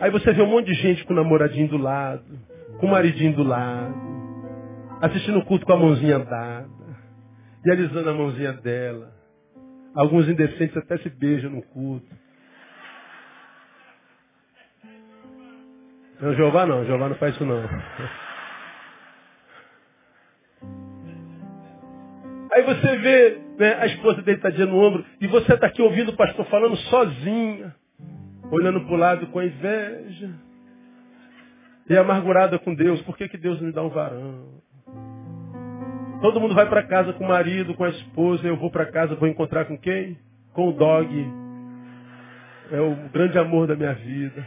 [0.00, 2.22] Aí você vê um monte de gente com o namoradinho do lado,
[2.78, 3.96] com o maridinho do lado,
[5.00, 6.68] assistindo o culto com a mãozinha dada,
[7.66, 9.12] e alisando a mãozinha dela.
[9.92, 12.06] Alguns indecentes até se beijam no culto.
[16.20, 17.68] Não, Jeová não, Jeová não faz isso não.
[22.52, 26.16] Aí você vê né, a esposa deitadinha no ombro e você está aqui ouvindo o
[26.16, 27.74] pastor falando sozinha,
[28.50, 30.30] olhando para o lado com inveja.
[31.88, 34.62] E amargurada com Deus, por que, que Deus me dá um varão?
[36.20, 39.16] Todo mundo vai para casa com o marido, com a esposa, eu vou para casa,
[39.16, 40.16] vou encontrar com quem?
[40.52, 41.10] Com o dog.
[42.70, 44.46] É o grande amor da minha vida.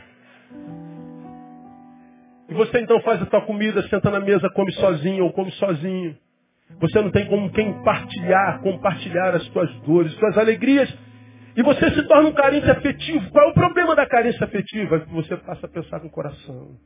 [2.47, 6.15] E você então faz a tua comida, senta na mesa, come sozinho ou come sozinho.
[6.79, 10.93] Você não tem como quem partilhar, compartilhar as tuas dores, as tuas alegrias.
[11.55, 13.31] E você se torna um carente afetivo.
[13.31, 14.99] Qual é o problema da carência afetiva?
[14.99, 16.77] Que você passa a pensar com o coração.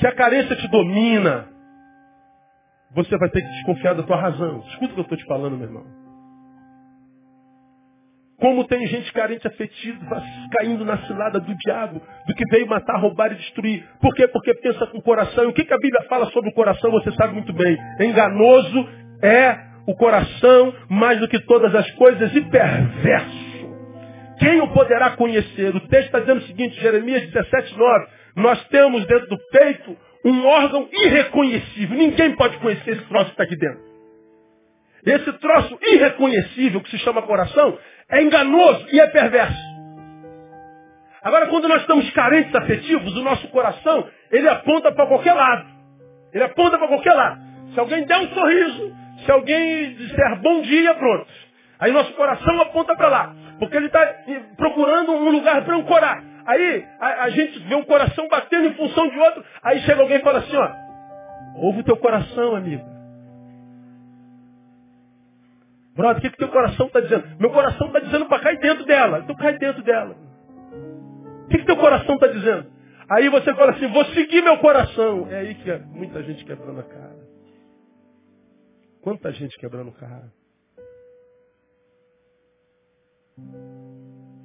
[0.00, 1.48] Se a carência te domina,
[2.94, 4.60] você vai ter que desconfiar da tua razão.
[4.68, 5.84] Escuta o que eu estou te falando, meu irmão.
[8.38, 10.22] Como tem gente carente afetiva
[10.52, 13.84] caindo na cilada do diabo, do que veio matar, roubar e destruir.
[14.00, 14.28] Por quê?
[14.28, 15.44] Porque pensa com o coração.
[15.44, 17.78] E o que, que a Bíblia fala sobre o coração, você sabe muito bem.
[18.00, 18.88] Enganoso
[19.22, 23.46] é o coração mais do que todas as coisas e perverso.
[24.38, 25.74] Quem o poderá conhecer?
[25.74, 28.06] O texto está dizendo o seguinte, Jeremias 17, 9.
[28.36, 31.96] Nós temos dentro do peito um órgão irreconhecível.
[31.96, 33.95] Ninguém pode conhecer esse troço que está aqui dentro.
[35.06, 37.78] Esse troço irreconhecível que se chama coração
[38.10, 39.76] é enganoso e é perverso.
[41.22, 45.66] Agora, quando nós estamos carentes afetivos, o nosso coração, ele aponta para qualquer lado.
[46.32, 47.40] Ele aponta para qualquer lado.
[47.72, 51.26] Se alguém der um sorriso, se alguém disser bom dia, pronto.
[51.78, 53.34] Aí nosso coração aponta para lá.
[53.58, 54.04] Porque ele está
[54.56, 56.22] procurando um lugar para ancorar.
[56.46, 59.44] Aí a, a, gente vê um coração batendo em função de outro.
[59.62, 60.70] Aí chega alguém e fala assim, ó.
[61.56, 62.95] Ouve o teu coração, amigo.
[65.96, 67.40] Brother, o que, que teu coração está dizendo?
[67.40, 69.20] Meu coração está dizendo para cair dentro dela.
[69.20, 70.14] Então cai dentro dela.
[71.44, 72.70] O que, que teu coração está dizendo?
[73.08, 75.26] Aí você fala assim, vou seguir meu coração.
[75.30, 77.26] É aí que é muita gente quebrando a cara.
[79.00, 80.32] Quanta gente quebrando a cara.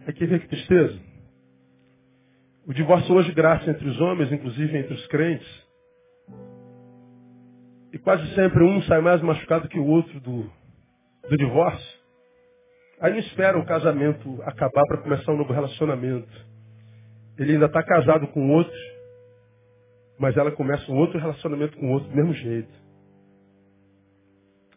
[0.08, 0.99] Aí que ver que tristeza.
[2.66, 5.68] O divórcio hoje graça entre os homens, inclusive entre os crentes.
[7.91, 10.49] E quase sempre um sai mais machucado que o outro do,
[11.30, 12.01] do divórcio.
[12.99, 16.30] Aí não espera o casamento acabar para começar um novo relacionamento.
[17.38, 18.78] Ele ainda está casado com outro,
[20.19, 22.72] mas ela começa um outro relacionamento com outro do mesmo jeito.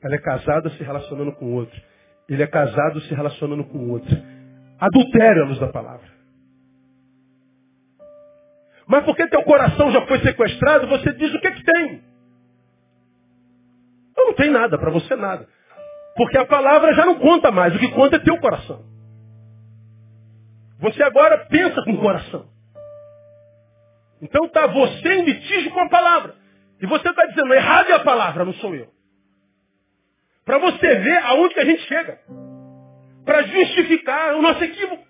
[0.03, 1.81] Ela é casada se relacionando com outro.
[2.29, 4.17] Ele é casado se relacionando com outro.
[4.79, 6.15] Adultério à luz da palavra.
[8.87, 12.03] Mas porque teu coração já foi sequestrado, você diz o que, é que tem.
[14.17, 15.49] Eu não tem nada, para você nada.
[16.17, 18.85] Porque a palavra já não conta mais, o que conta é teu coração.
[20.81, 22.47] Você agora pensa com o coração.
[24.21, 26.35] Então está você em litígio com a palavra.
[26.81, 28.93] E você está dizendo, errado é a palavra, não sou eu.
[30.45, 32.21] Para você ver aonde que a gente chega.
[33.25, 35.05] Para justificar o nosso equívoco.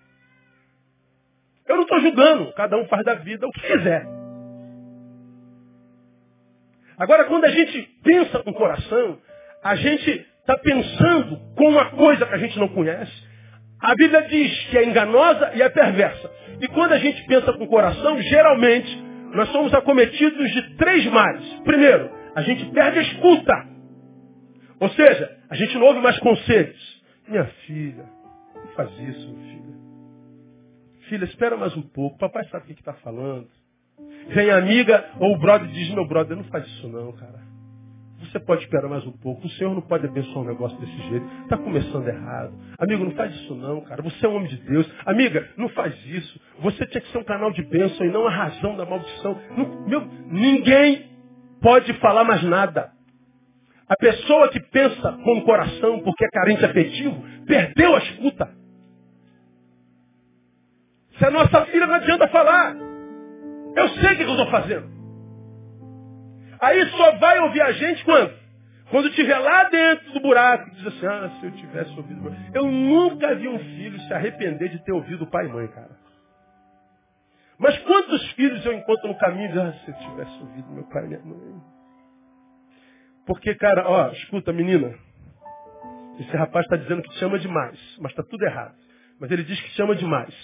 [1.66, 2.52] Eu não estou julgando.
[2.52, 4.06] Cada um faz da vida o que quiser.
[6.96, 9.18] Agora, quando a gente pensa com o coração,
[9.62, 13.12] a gente está pensando com uma coisa que a gente não conhece.
[13.80, 16.30] A Bíblia diz que é enganosa e é perversa.
[16.60, 21.44] E quando a gente pensa com o coração, geralmente, nós somos acometidos de três males.
[21.64, 23.68] Primeiro, a gente perde a escuta.
[24.80, 27.02] Ou seja, a gente não ouve mais conselhos.
[27.26, 28.04] Minha filha,
[28.54, 29.74] não faz isso, filha.
[31.08, 32.18] Filha, espera mais um pouco.
[32.18, 33.48] Papai sabe o que está falando.
[34.28, 37.53] Vem a amiga ou o brother diz, meu brother, não faz isso não, cara.
[38.34, 39.46] Você pode esperar mais um pouco.
[39.46, 41.24] O Senhor não pode abençoar um negócio desse jeito.
[41.44, 42.52] Está começando errado.
[42.80, 44.02] Amigo, não faz isso não, cara.
[44.02, 44.90] Você é um homem de Deus.
[45.06, 46.40] Amiga, não faz isso.
[46.58, 49.40] Você tinha que ser um canal de bênção e não a razão da maldição.
[49.56, 50.00] Não, meu,
[50.32, 51.12] ninguém
[51.62, 52.90] pode falar mais nada.
[53.88, 58.50] A pessoa que pensa com o coração porque é carente afetivo, perdeu a escuta.
[61.18, 62.74] Se a nossa filha não adianta falar,
[63.76, 65.03] eu sei o que eu estou fazendo.
[66.64, 68.32] Aí só vai ouvir a gente quando?
[68.90, 72.34] Quando estiver lá dentro do buraco, diz assim, ah, se eu tivesse ouvido.
[72.54, 75.90] Eu nunca vi um filho se arrepender de ter ouvido o pai e mãe, cara.
[77.58, 81.04] Mas quantos filhos eu encontro no caminho e ah, se eu tivesse ouvido meu pai
[81.04, 81.62] e minha mãe.
[83.26, 84.94] Porque, cara, ó, escuta, menina.
[86.18, 88.74] Esse rapaz está dizendo que te ama demais, mas está tudo errado.
[89.20, 90.34] Mas ele diz que te ama demais.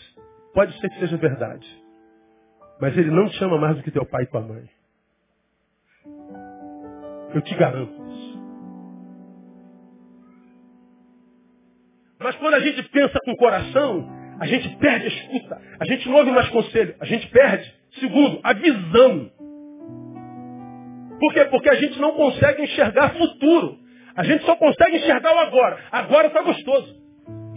[0.53, 1.67] Pode ser que seja verdade.
[2.79, 4.69] Mas ele não te ama mais do que teu pai e tua mãe.
[7.35, 8.41] Eu te garanto isso.
[12.19, 14.09] Mas quando a gente pensa com o coração,
[14.41, 15.63] a gente perde a escuta.
[15.81, 16.95] A gente não ouve mais conselho.
[17.01, 19.31] A gente perde, segundo, a visão.
[21.19, 21.45] Por quê?
[21.47, 23.79] Porque a gente não consegue enxergar futuro.
[24.17, 25.79] A gente só consegue enxergar o agora.
[25.91, 27.00] Agora está gostoso.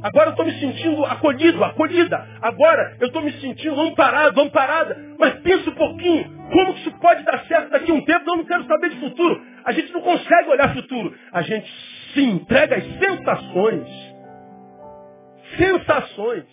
[0.04, 2.28] Agora eu estou me sentindo acolhido, acolhida.
[2.42, 4.98] Agora eu estou me sentindo amparado, amparada.
[5.18, 8.30] Mas pensa um pouquinho, como que isso pode dar certo daqui a um tempo?
[8.30, 9.42] Eu não quero saber de futuro.
[9.64, 11.16] A gente não consegue olhar futuro.
[11.32, 11.72] A gente
[12.14, 13.88] se entrega às sensações.
[15.58, 16.44] Sensações.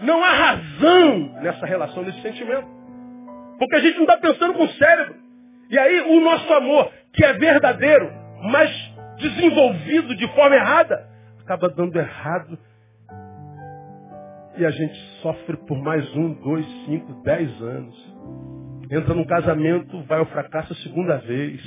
[0.00, 2.66] Não há razão nessa relação, nesse sentimento.
[3.60, 5.14] Porque a gente não está pensando com o cérebro.
[5.70, 8.10] E aí o nosso amor, que é verdadeiro,
[8.42, 8.70] mas
[9.18, 11.09] desenvolvido de forma errada,
[11.50, 12.56] acaba dando errado.
[14.56, 18.16] E a gente sofre por mais um, dois, cinco, dez anos.
[18.90, 21.60] Entra num casamento, vai ao fracasso a segunda vez.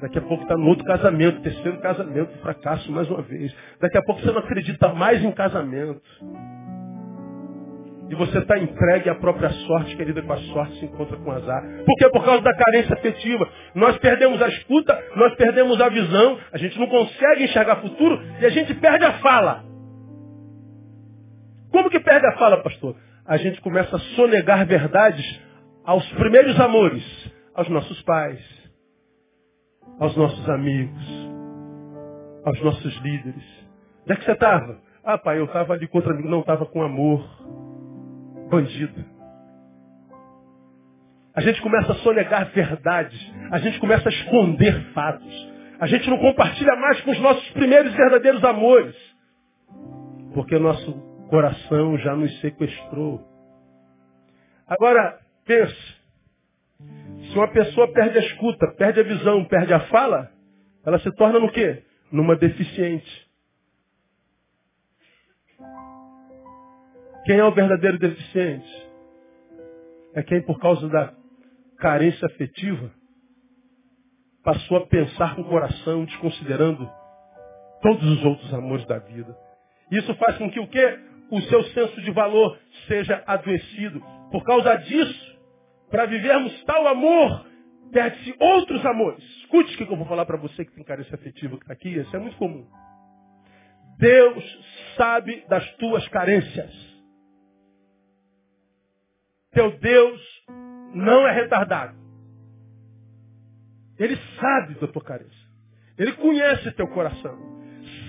[0.00, 3.54] Daqui a pouco está no outro casamento, terceiro casamento, fracasso mais uma vez.
[3.80, 6.02] Daqui a pouco você não acredita mais em casamento.
[8.10, 11.62] E você está entregue à própria sorte, querida, com a sorte se encontra com azar.
[11.84, 12.08] Por quê?
[12.10, 13.48] Por causa da carência afetiva.
[13.74, 18.44] Nós perdemos a escuta, nós perdemos a visão, a gente não consegue enxergar futuro e
[18.44, 19.64] a gente perde a fala.
[21.70, 22.96] Como que perde a fala, pastor?
[23.26, 25.40] A gente começa a sonegar verdades
[25.84, 28.40] aos primeiros amores, aos nossos pais,
[29.98, 31.30] aos nossos amigos,
[32.44, 33.44] aos nossos líderes.
[34.02, 34.78] Onde é que você estava?
[35.04, 37.24] Ah, pai, eu estava ali contra amigo, não estava com amor
[38.52, 39.02] bandido.
[41.34, 43.18] A gente começa a sonegar verdades.
[43.50, 45.52] A gente começa a esconder fatos.
[45.80, 48.94] A gente não compartilha mais com os nossos primeiros verdadeiros amores.
[50.34, 50.92] Porque o nosso
[51.30, 53.26] coração já nos sequestrou.
[54.68, 56.02] Agora, pense.
[57.30, 60.30] Se uma pessoa perde a escuta, perde a visão, perde a fala,
[60.84, 61.82] ela se torna no quê?
[62.10, 63.21] Numa deficiente.
[67.24, 68.90] Quem é o verdadeiro deficiente?
[70.14, 71.14] É quem, por causa da
[71.78, 72.90] carência afetiva,
[74.42, 76.90] passou a pensar com o coração, desconsiderando
[77.80, 79.36] todos os outros amores da vida.
[79.90, 80.98] Isso faz com que o quê?
[81.30, 84.00] O seu senso de valor seja adoecido.
[84.30, 85.38] Por causa disso,
[85.90, 87.46] para vivermos tal amor,
[87.92, 89.22] perde-se outros amores.
[89.40, 91.90] Escute o que eu vou falar para você que tem carência afetiva que está aqui,
[91.90, 92.66] isso é muito comum.
[93.98, 94.44] Deus
[94.96, 96.91] sabe das tuas carências.
[99.52, 100.20] Teu Deus
[100.94, 101.94] não é retardado.
[103.98, 105.48] Ele sabe da tua carência.
[105.98, 107.38] Ele conhece teu coração.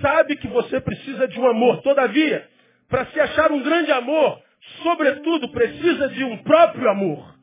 [0.00, 1.82] Sabe que você precisa de um amor.
[1.82, 2.48] Todavia,
[2.88, 4.42] para se achar um grande amor,
[4.82, 7.34] sobretudo, precisa de um próprio amor.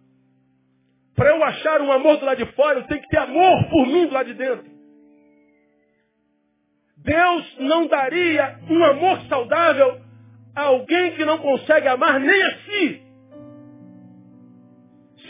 [1.16, 3.86] Para eu achar um amor do lado de fora, eu tenho que ter amor por
[3.86, 4.72] mim do lado de dentro.
[6.98, 10.02] Deus não daria um amor saudável
[10.56, 13.11] a alguém que não consegue amar nem a si.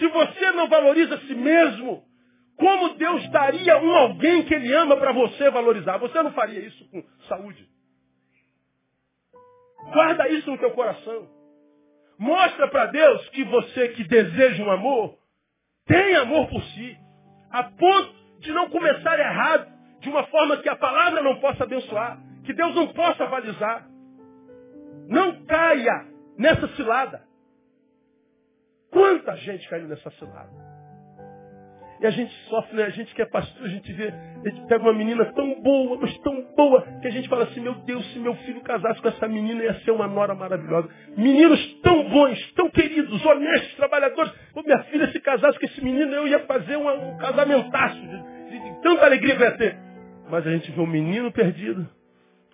[0.01, 2.03] Se você não valoriza a si mesmo,
[2.57, 5.99] como Deus daria um alguém que Ele ama para você valorizar?
[5.99, 7.69] Você não faria isso com saúde.
[9.93, 11.29] Guarda isso no teu coração.
[12.17, 15.19] Mostra para Deus que você que deseja um amor,
[15.85, 16.97] tem amor por si.
[17.51, 22.19] A ponto de não começar errado, de uma forma que a palavra não possa abençoar,
[22.43, 23.87] que Deus não possa avalizar.
[25.07, 26.07] Não caia
[26.39, 27.30] nessa cilada.
[28.91, 30.71] Quanta gente caiu nessa cilada.
[32.01, 32.85] E a gente sofre, né?
[32.85, 35.99] A gente que é pastor, a gente vê, a gente pega uma menina tão boa,
[36.01, 39.07] mas tão boa, que a gente fala assim, meu Deus, se meu filho casasse com
[39.07, 40.89] essa menina, ia ser uma nora maravilhosa.
[41.15, 44.31] Meninos tão bons, tão queridos, honestos, trabalhadores.
[44.51, 48.01] Pô, minha filha se casasse com esse menino, eu ia fazer uma, um casamentaço.
[48.01, 49.77] De, de, de tanta alegria que ia ter.
[50.27, 51.87] Mas a gente vê um menino perdido,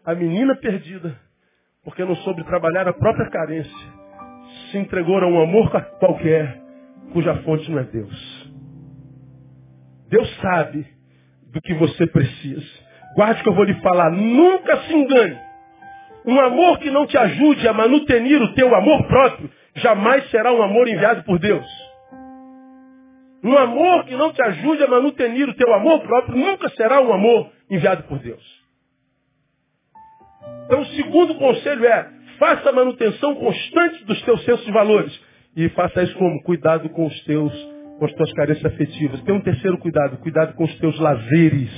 [0.04, 1.18] a menina perdida,
[1.86, 4.07] porque não soube trabalhar a própria carência
[4.72, 6.62] se entregou a um amor qualquer,
[7.14, 8.52] cuja fonte não é Deus.
[10.10, 10.86] Deus sabe
[11.52, 12.66] do que você precisa.
[13.16, 15.38] Guarde que eu vou lhe falar, nunca se engane.
[16.26, 20.62] Um amor que não te ajude a manutenir o teu amor próprio, jamais será um
[20.62, 21.66] amor enviado por Deus.
[23.44, 27.14] Um amor que não te ajude a manutenir o teu amor próprio, nunca será um
[27.14, 28.44] amor enviado por Deus.
[30.66, 32.10] Então, o segundo conselho é,
[32.40, 35.28] Faça a manutenção constante dos teus sensos de valores.
[35.56, 36.42] E faça isso como?
[36.44, 37.54] Cuidado com os teus,
[37.98, 39.22] com as tuas carências afetivas.
[39.24, 41.72] Tem um terceiro cuidado, cuidado com os teus lazeres.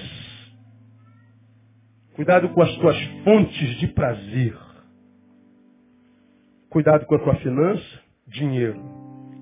[2.14, 4.58] Cuidado com as tuas fontes de prazer.
[6.70, 8.80] Cuidado com a tua finança, dinheiro.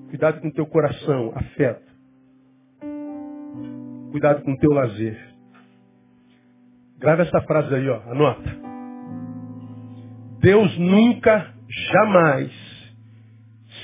[0.10, 1.88] Cuidado com o teu coração, afeto.
[4.12, 5.18] Cuidado com o teu lazer.
[7.00, 8.67] Grava essa frase aí, ó, anota.
[10.40, 11.54] Deus nunca,
[11.92, 12.52] jamais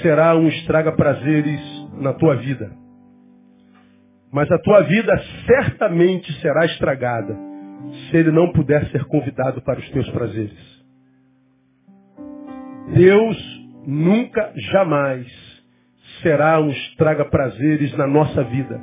[0.01, 1.61] será um estraga-prazeres
[1.99, 2.71] na tua vida.
[4.31, 5.13] Mas a tua vida
[5.45, 7.37] certamente será estragada
[8.09, 10.83] se ele não puder ser convidado para os teus prazeres.
[12.95, 13.37] Deus
[13.85, 15.27] nunca, jamais
[16.21, 18.79] será um estraga-prazeres na nossa vida.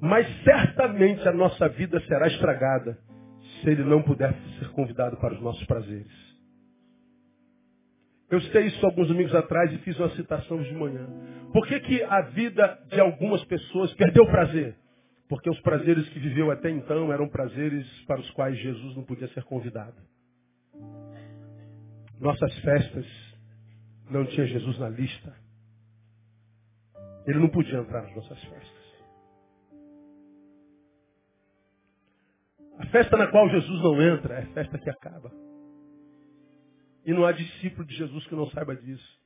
[0.00, 2.98] Mas certamente a nossa vida será estragada
[3.60, 6.28] se ele não puder ser convidado para os nossos prazeres.
[8.30, 11.06] Eu citei isso alguns domingos atrás e fiz uma citação de manhã.
[11.52, 14.76] Por que, que a vida de algumas pessoas perdeu o prazer?
[15.28, 19.28] Porque os prazeres que viveu até então eram prazeres para os quais Jesus não podia
[19.28, 19.96] ser convidado.
[22.20, 23.06] Nossas festas
[24.10, 25.34] não tinha Jesus na lista.
[27.26, 28.77] Ele não podia entrar nas nossas festas.
[32.78, 35.32] A festa na qual Jesus não entra é festa que acaba.
[37.04, 39.18] E não há discípulo de Jesus que não saiba disso.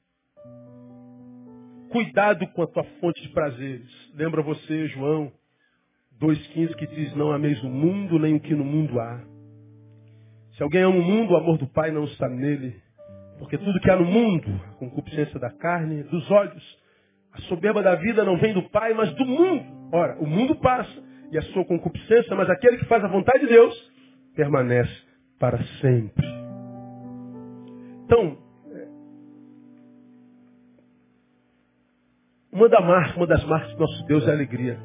[1.90, 3.90] Cuidado com a tua fonte de prazeres.
[4.14, 5.30] Lembra você, João
[6.20, 9.20] 2,15, que diz, não ameis o mundo, nem o que no mundo há.
[10.56, 12.80] Se alguém ama o mundo, o amor do Pai não está nele.
[13.38, 16.78] Porque tudo que há no mundo, a concupiscência da carne, dos olhos,
[17.32, 19.90] a soberba da vida não vem do Pai, mas do mundo.
[19.92, 23.46] Ora, o mundo passa e a sua concupiscência, mas aquele que faz a vontade de
[23.46, 23.74] Deus
[24.36, 24.94] permanece
[25.38, 26.26] para sempre.
[28.04, 28.38] Então,
[32.52, 34.78] uma, da marca, uma das marcas do nosso Deus é a alegria.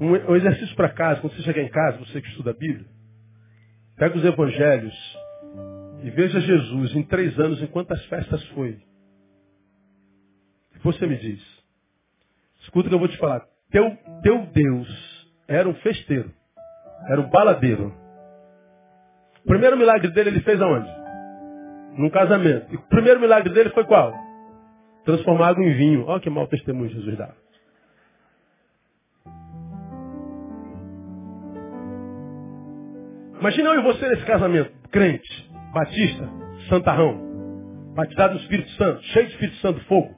[0.00, 2.86] Um, um exercício para casa, quando você chegar em casa, você que estuda a Bíblia,
[3.96, 4.94] pega os evangelhos
[6.04, 8.80] e veja Jesus em três anos em quantas festas foi.
[10.84, 11.42] Você me diz.
[12.62, 13.44] Escuta o que eu vou te falar.
[13.70, 15.09] Teu, teu Deus
[15.50, 16.30] era um festeiro.
[17.08, 17.92] Era um baladeiro.
[19.44, 20.88] O primeiro milagre dele ele fez aonde?
[21.98, 22.72] Num casamento.
[22.72, 24.14] E o primeiro milagre dele foi qual?
[25.04, 26.06] Transformar água em vinho.
[26.06, 27.34] Olha que mau testemunho Jesus dá.
[33.40, 34.70] Imagina eu e você nesse casamento.
[34.92, 36.28] Crente, batista,
[36.68, 40.14] santarrão, batizado no Espírito Santo, cheio de Espírito Santo, fogo,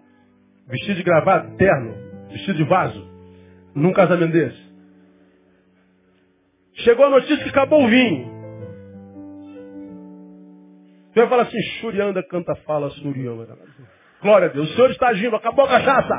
[0.66, 1.94] vestido de gravado, terno,
[2.30, 3.06] vestido de vaso,
[3.74, 4.71] num casamento desse.
[6.84, 8.32] Chegou a notícia que acabou o vinho.
[11.12, 13.46] Você vai falar assim, Xurianda canta fala, Xurianda.
[14.22, 14.70] Glória a Deus.
[14.70, 16.14] O Senhor está agindo, acabou a cachaça.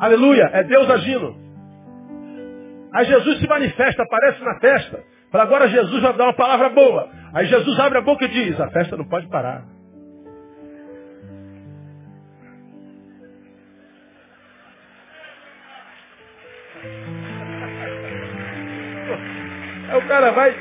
[0.00, 1.36] Aleluia, é Deus agindo.
[2.94, 5.04] Aí Jesus se manifesta, aparece na festa.
[5.30, 7.10] Fala, agora Jesus vai dar uma palavra boa.
[7.34, 9.64] Aí Jesus abre a boca e diz, a festa não pode parar.
[20.08, 20.56] Cara vai,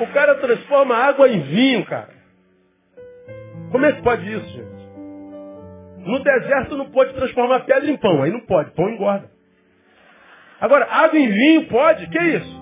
[0.00, 2.10] o cara transforma água em vinho, cara.
[3.70, 4.80] Como é que pode isso, gente?
[6.04, 9.30] No deserto não pode transformar pedra em pão, aí não pode, pão engorda.
[10.60, 12.60] Agora, água em vinho pode, que isso?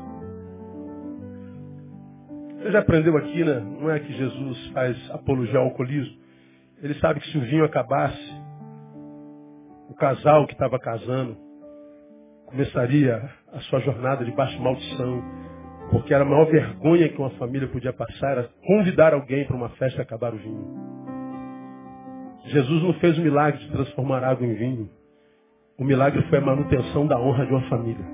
[2.59, 3.61] Você já aprendeu aqui, né?
[3.61, 6.19] Não é que Jesus faz apologia ao alcoolismo.
[6.83, 8.33] Ele sabe que se o vinho acabasse,
[9.89, 11.37] o casal que estava casando
[12.47, 15.23] começaria a sua jornada de baixa maldição,
[15.91, 19.71] porque era a maior vergonha que uma família podia passar era convidar alguém para uma
[19.71, 20.89] festa e acabar o vinho.
[22.47, 24.91] Jesus não fez o milagre de transformar água em vinho.
[25.79, 28.05] O milagre foi a manutenção da honra de uma família.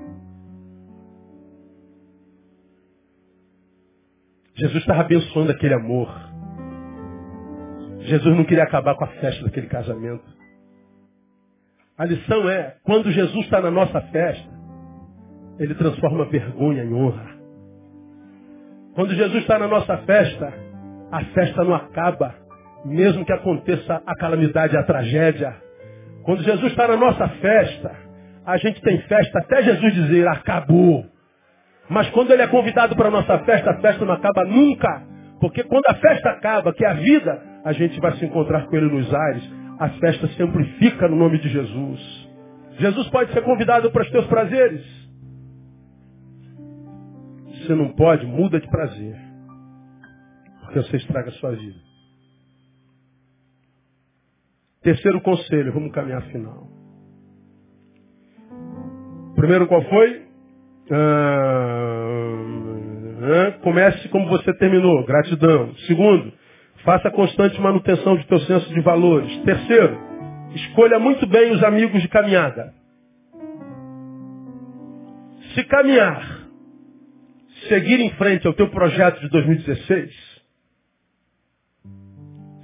[4.55, 6.07] Jesus estava abençoando aquele amor.
[7.99, 10.23] Jesus não queria acabar com a festa daquele casamento.
[11.97, 14.49] A lição é, quando Jesus está na nossa festa,
[15.59, 17.34] ele transforma vergonha em honra.
[18.95, 20.53] Quando Jesus está na nossa festa,
[21.11, 22.33] a festa não acaba,
[22.85, 25.53] mesmo que aconteça a calamidade, a tragédia.
[26.23, 27.91] Quando Jesus está na nossa festa,
[28.45, 31.05] a gente tem festa até Jesus dizer acabou.
[31.89, 35.03] Mas quando ele é convidado para a nossa festa, a festa não acaba nunca.
[35.41, 38.77] Porque quando a festa acaba, que é a vida, a gente vai se encontrar com
[38.77, 39.43] ele nos ares.
[39.77, 42.29] A festa se amplifica no nome de Jesus.
[42.79, 45.04] Jesus pode ser convidado para os teus prazeres
[47.65, 49.15] você não pode, muda de prazer.
[50.61, 51.79] Porque você estraga a sua vida.
[54.81, 56.67] Terceiro conselho, vamos caminhar final.
[59.35, 60.25] Primeiro qual foi?
[60.91, 62.35] Ah,
[63.63, 65.73] comece como você terminou, gratidão.
[65.87, 66.31] Segundo,
[66.83, 69.35] faça constante manutenção de teu senso de valores.
[69.43, 69.97] Terceiro,
[70.53, 72.73] escolha muito bem os amigos de caminhada.
[75.55, 76.34] Se caminhar,
[77.67, 80.35] seguir em frente ao teu projeto de 2016,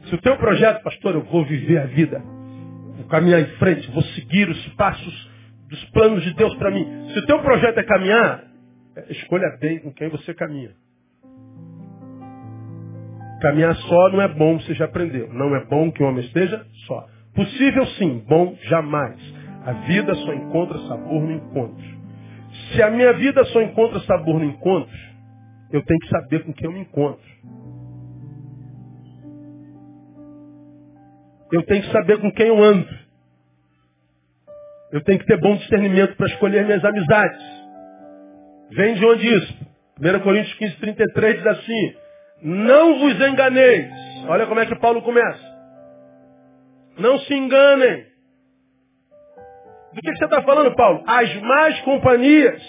[0.06, 2.20] se o teu projeto, pastor, eu vou viver a vida,
[2.98, 5.32] vou caminhar em frente, vou seguir os passos
[5.70, 6.86] dos planos de Deus para mim.
[7.14, 8.44] Se o teu projeto é caminhar,
[9.10, 10.72] escolha bem com quem você caminha.
[13.42, 15.34] Caminhar só não é bom, você já aprendeu.
[15.34, 17.08] Não é bom que o homem esteja só.
[17.34, 19.20] Possível sim, bom jamais.
[19.66, 21.84] A vida só encontra sabor no encontro.
[22.74, 24.96] Se a minha vida só encontra sabor no encontro,
[25.72, 27.32] eu tenho que saber com quem eu me encontro.
[31.52, 32.88] Eu tenho que saber com quem eu ando.
[34.92, 37.42] Eu tenho que ter bom discernimento para escolher minhas amizades.
[38.72, 39.58] Vem de onde isso?
[40.00, 41.96] 1 Coríntios 15, 33 diz assim,
[42.42, 43.92] não vos enganeis.
[44.28, 45.52] Olha como é que Paulo começa.
[46.98, 48.11] Não se enganem.
[49.94, 51.04] Do que você está falando, Paulo?
[51.06, 52.62] As más companhias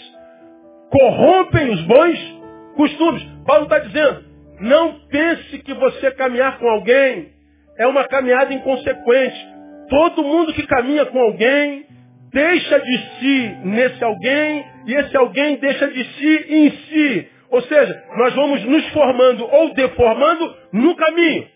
[0.90, 2.40] corrompem os bons
[2.76, 3.22] costumes.
[3.46, 4.24] Paulo está dizendo,
[4.60, 7.32] não pense que você caminhar com alguém
[7.78, 9.48] é uma caminhada inconsequente.
[9.88, 11.86] Todo mundo que caminha com alguém
[12.32, 17.28] deixa de si nesse alguém e esse alguém deixa de si em si.
[17.50, 21.46] Ou seja, nós vamos nos formando ou deformando no caminho.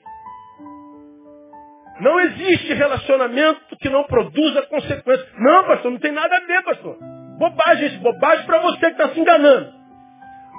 [2.01, 5.29] Não existe relacionamento que não produza consequências.
[5.39, 6.99] Não, pastor, não tem nada a ver, pastor.
[7.39, 9.73] Bobagem, isso, bobagem para você que está se enganando.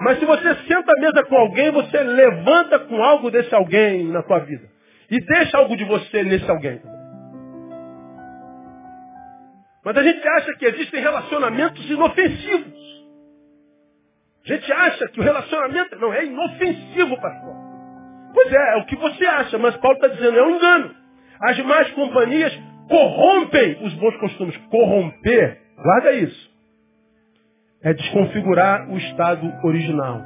[0.02, 4.22] Mas se você senta à mesa com alguém, você levanta com algo desse alguém na
[4.24, 4.68] tua vida.
[5.10, 6.82] E deixa algo de você nesse alguém.
[9.84, 12.88] Mas a gente acha que existem relacionamentos inofensivos.
[14.46, 17.56] A gente acha que o relacionamento não é inofensivo, pastor.
[18.34, 21.07] Pois é, é o que você acha, mas Paulo está dizendo, é um engano.
[21.40, 22.54] As más companhias
[22.88, 24.58] corrompem os bons costumes.
[24.70, 26.58] Corromper, guarda isso.
[27.82, 30.22] É desconfigurar o estado original.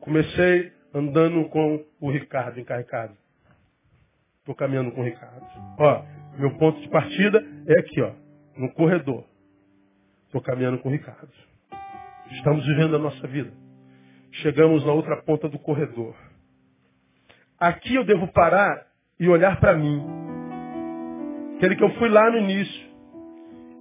[0.00, 3.14] Comecei andando com o Ricardo encarregado.
[4.38, 5.44] Estou caminhando com o Ricardo.
[5.78, 6.04] Ó,
[6.38, 8.12] meu ponto de partida é aqui, ó,
[8.56, 9.24] no corredor.
[10.26, 11.28] Estou caminhando com o Ricardo.
[12.30, 13.52] Estamos vivendo a nossa vida.
[14.42, 16.14] Chegamos na outra ponta do corredor.
[17.58, 18.86] Aqui eu devo parar
[19.18, 20.04] e olhar para mim.
[21.56, 22.86] Aquele que eu fui lá no início.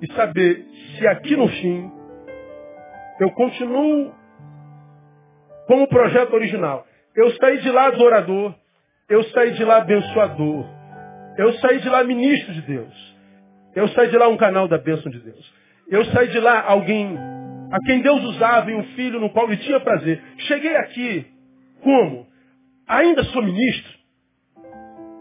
[0.02, 0.66] E saber
[0.98, 1.92] se aqui no fim
[3.20, 4.14] eu continuo
[5.68, 6.86] como o projeto original.
[7.16, 8.54] Eu saí de lá adorador.
[9.10, 10.66] Eu saí de lá abençoador.
[11.38, 13.16] Eu saí de lá ministro de Deus.
[13.76, 15.54] Eu saí de lá um canal da bênção de Deus.
[15.90, 17.18] Eu saí de lá alguém
[17.72, 20.22] a quem Deus usava em um filho no qual ele tinha prazer.
[20.40, 21.26] Cheguei aqui
[21.82, 22.28] como?
[22.88, 23.94] Ainda sou ministro?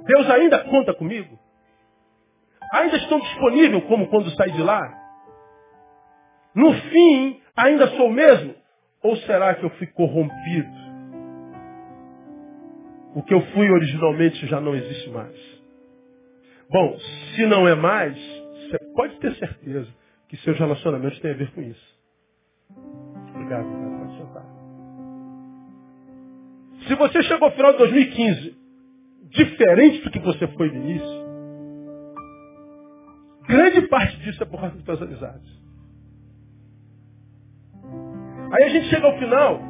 [0.07, 1.38] Deus ainda conta comigo?
[2.72, 4.80] Ainda estou disponível como quando saí de lá?
[6.55, 8.55] No fim, ainda sou o mesmo?
[9.03, 10.84] Ou será que eu fui corrompido?
[13.14, 15.36] O que eu fui originalmente já não existe mais.
[16.70, 16.99] Bom,
[17.34, 19.88] se não é mais, você pode ter certeza
[20.28, 21.93] que seus relacionamentos têm a ver com isso.
[23.45, 23.66] Obrigado,
[23.99, 24.45] pode sentar.
[26.88, 28.57] Se você chegou ao final de 2015
[29.24, 31.24] diferente do que você foi no início,
[33.47, 35.64] grande parte disso é por causa das suas amizades.
[38.53, 39.61] Aí a gente chega ao final,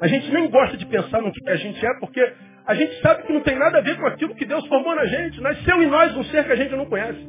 [0.00, 2.20] a gente nem gosta de pensar no que a gente é, porque
[2.66, 5.04] a gente sabe que não tem nada a ver com aquilo que Deus formou na
[5.04, 5.40] gente.
[5.40, 7.28] Nasceu em nós um ser que a gente não conhece.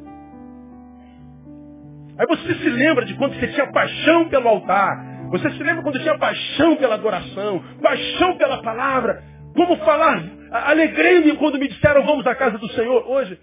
[2.18, 5.15] Aí você se lembra de quando você tinha paixão pelo altar.
[5.30, 9.22] Você se lembra quando tinha paixão pela adoração, paixão pela palavra.
[9.54, 13.06] Como falar, alegrei-me quando me disseram vamos à casa do Senhor.
[13.08, 13.40] Hoje,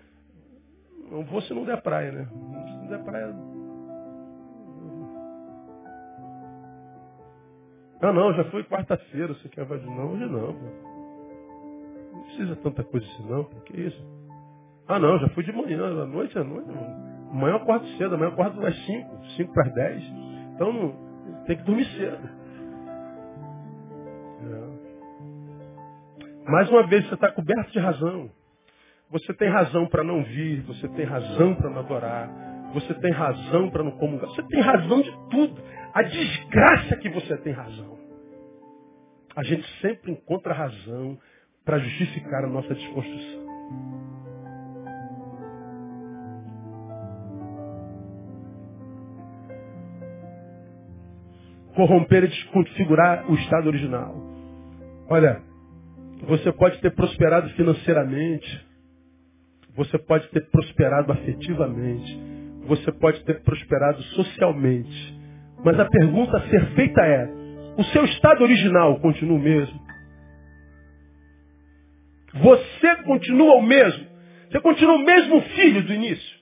[1.11, 2.25] não vou se não der praia, né?
[2.25, 3.33] Se não der praia.
[8.01, 10.53] Ah não, já foi quarta-feira, você quer de não, hoje não.
[12.11, 14.05] Não precisa tanta coisa assim não, porque isso.
[14.87, 16.69] Ah não, já fui de manhã, à noite, à noite.
[17.31, 20.03] Amanhã eu acordo cedo, amanhã eu acordo às 5, 5 para as 10.
[20.53, 21.12] Então não,
[21.45, 22.29] tem que dormir cedo.
[26.45, 26.51] É.
[26.51, 28.29] Mais uma vez, você está coberto de razão.
[29.11, 32.29] Você tem razão para não vir, você tem razão para não adorar,
[32.73, 35.61] você tem razão para não comungar, você tem razão de tudo.
[35.93, 37.99] A desgraça é que você tem razão.
[39.35, 41.17] a gente sempre encontra razão
[41.65, 44.02] para justificar a nossa desconstrução.
[51.75, 54.15] Corromper e desconfigurar o estado original.
[55.09, 55.41] Olha,
[56.27, 58.65] você pode ter prosperado financeiramente,
[59.75, 62.19] você pode ter prosperado afetivamente,
[62.67, 65.23] você pode ter prosperado socialmente.
[65.63, 67.27] Mas a pergunta a ser feita é:
[67.77, 69.81] o seu estado original continua o mesmo?
[72.35, 74.05] Você continua o mesmo?
[74.49, 76.32] Você continua o mesmo filho do início?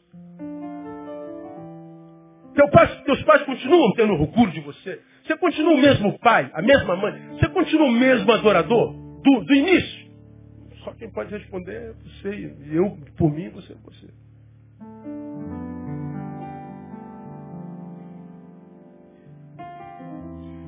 [2.61, 5.01] Teu pai, teus pais continuam tendo orgulho de você?
[5.23, 7.19] Você continua o mesmo pai, a mesma mãe?
[7.31, 10.11] Você continua o mesmo adorador do, do início?
[10.83, 12.55] Só quem pode responder é você.
[12.69, 14.07] E eu, por mim, você é você.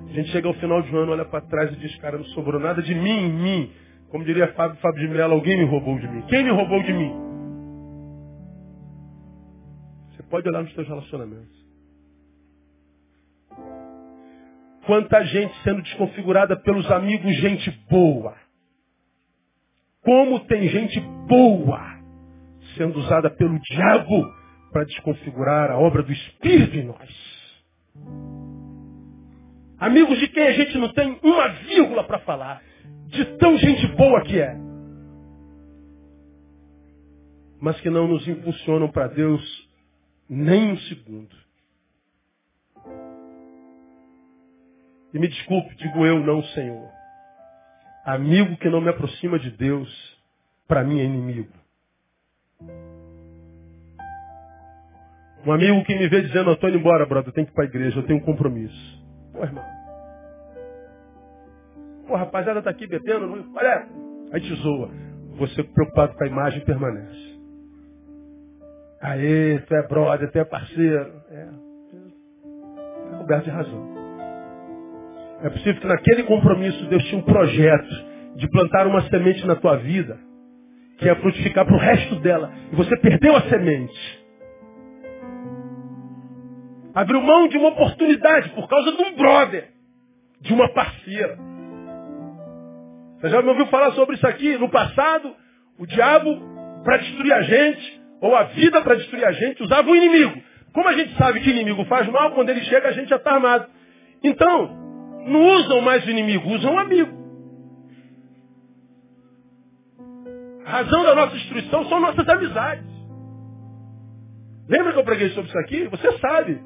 [0.09, 2.25] A gente chega ao final de um ano, olha para trás e diz, cara, não
[2.25, 3.71] sobrou nada de mim em mim.
[4.09, 6.23] Como diria Fábio, Fábio de Mello, alguém me roubou de mim.
[6.23, 7.13] Quem me roubou de mim?
[10.09, 11.62] Você pode olhar nos seus relacionamentos.
[14.85, 18.35] Quanta gente sendo desconfigurada pelos amigos, gente boa.
[20.01, 21.93] Como tem gente boa
[22.75, 24.33] sendo usada pelo diabo
[24.71, 27.33] para desconfigurar a obra do Espírito em nós.
[29.77, 32.61] Amigos de quem a gente não tem uma vírgula para falar.
[33.07, 34.55] De tão gente boa que é.
[37.61, 39.69] Mas que não nos impulsionam para Deus
[40.29, 41.42] nem um segundo.
[45.13, 46.89] E me desculpe, digo eu não, Senhor.
[48.03, 49.89] Amigo que não me aproxima de Deus,
[50.67, 51.53] para mim é inimigo.
[55.45, 57.67] Um amigo que me vê dizendo, indo embora, brother, eu tenho que ir para a
[57.67, 59.03] igreja, eu tenho um compromisso.
[59.33, 59.63] Pô, irmão.
[62.07, 63.27] Pô, rapaziada tá aqui bebendo.
[63.27, 63.53] Não...
[63.55, 63.87] Olha,
[64.31, 64.89] aí te zoa.
[65.37, 67.33] Você preocupado com a imagem permanece.
[69.01, 71.21] Aê, tu é brother, tu é parceiro.
[71.29, 71.49] É.
[73.13, 73.92] é coberto de razão.
[75.43, 78.05] É possível que naquele compromisso Deus tinha um projeto
[78.37, 80.17] de plantar uma semente na tua vida
[80.97, 82.53] que ia frutificar para o resto dela.
[82.71, 84.23] E você perdeu a semente.
[86.95, 89.67] Abriu mão de uma oportunidade por causa de um brother,
[90.39, 91.37] de uma parceira.
[93.19, 94.57] Você já me ouviu falar sobre isso aqui?
[94.57, 95.35] No passado,
[95.77, 96.39] o diabo,
[96.83, 100.41] para destruir a gente, ou a vida para destruir a gente, usava o inimigo.
[100.71, 103.33] Como a gente sabe que inimigo faz mal, quando ele chega a gente já está
[103.33, 103.67] armado.
[104.23, 104.82] Então,
[105.25, 107.23] não usam mais o inimigo, usam o amigo.
[110.65, 112.93] A razão da nossa destruição são nossas amizades.
[114.67, 115.87] Lembra que eu preguei sobre isso aqui?
[115.87, 116.61] Você sabe.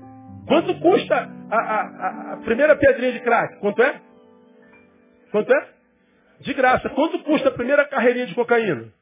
[0.48, 3.60] Quanto custa a, a, a primeira pedrinha de crack?
[3.60, 4.02] Quanto é?
[5.32, 5.70] Quanto é?
[6.42, 6.90] De graça.
[6.90, 8.94] Quanto custa a primeira carreirinha de cocaína?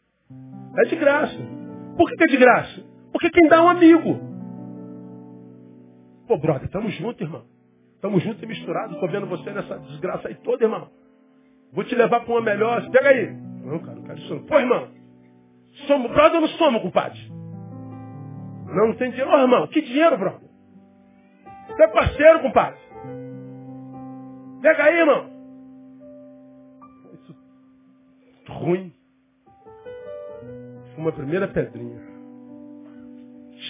[0.79, 1.37] É de graça.
[1.97, 2.83] Por que, é de graça?
[3.11, 4.19] Porque quem dá é um amigo.
[6.27, 7.45] Pô, brother, estamos juntos, irmão.
[8.05, 8.93] Estamos juntos e misturados.
[8.93, 10.87] Estou vendo você nessa desgraça aí toda, irmão.
[11.73, 12.87] Vou te levar para uma melhor.
[12.91, 13.33] Pega aí.
[13.33, 14.39] Não, cara, não quero isso.
[14.41, 14.89] Pô, irmão.
[15.87, 17.19] Somos brother ou não somos, compadre?
[18.67, 19.31] Não, não tem dinheiro.
[19.31, 20.47] Ô, irmão, que dinheiro, brother?
[21.67, 22.79] Você é parceiro, compadre.
[24.61, 25.29] Pega aí, irmão.
[27.11, 27.35] Isso
[28.49, 28.93] ruim.
[30.93, 32.01] Fuma a primeira pedrinha.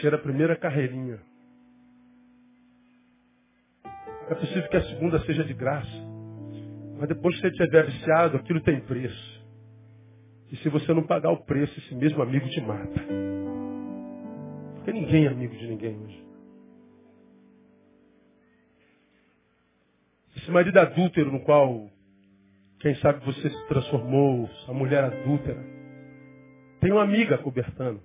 [0.01, 1.21] Cheira a primeira carreirinha.
[4.29, 6.05] É possível que a segunda seja de graça.
[6.97, 9.45] Mas depois que você estiver viciado, aquilo tem preço.
[10.51, 13.01] E se você não pagar o preço, esse mesmo amigo te mata.
[14.75, 16.25] Porque ninguém é amigo de ninguém hoje.
[20.37, 21.89] Esse marido adúltero no qual,
[22.79, 25.63] quem sabe você se transformou, a mulher adúltera,
[26.81, 28.01] tem uma amiga cobertando.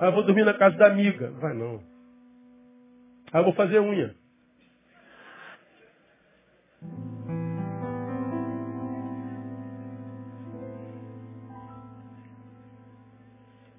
[0.00, 1.30] Ah, eu vou dormir na casa da amiga.
[1.32, 1.89] Vai não.
[3.32, 4.14] Ah, eu vou fazer unha.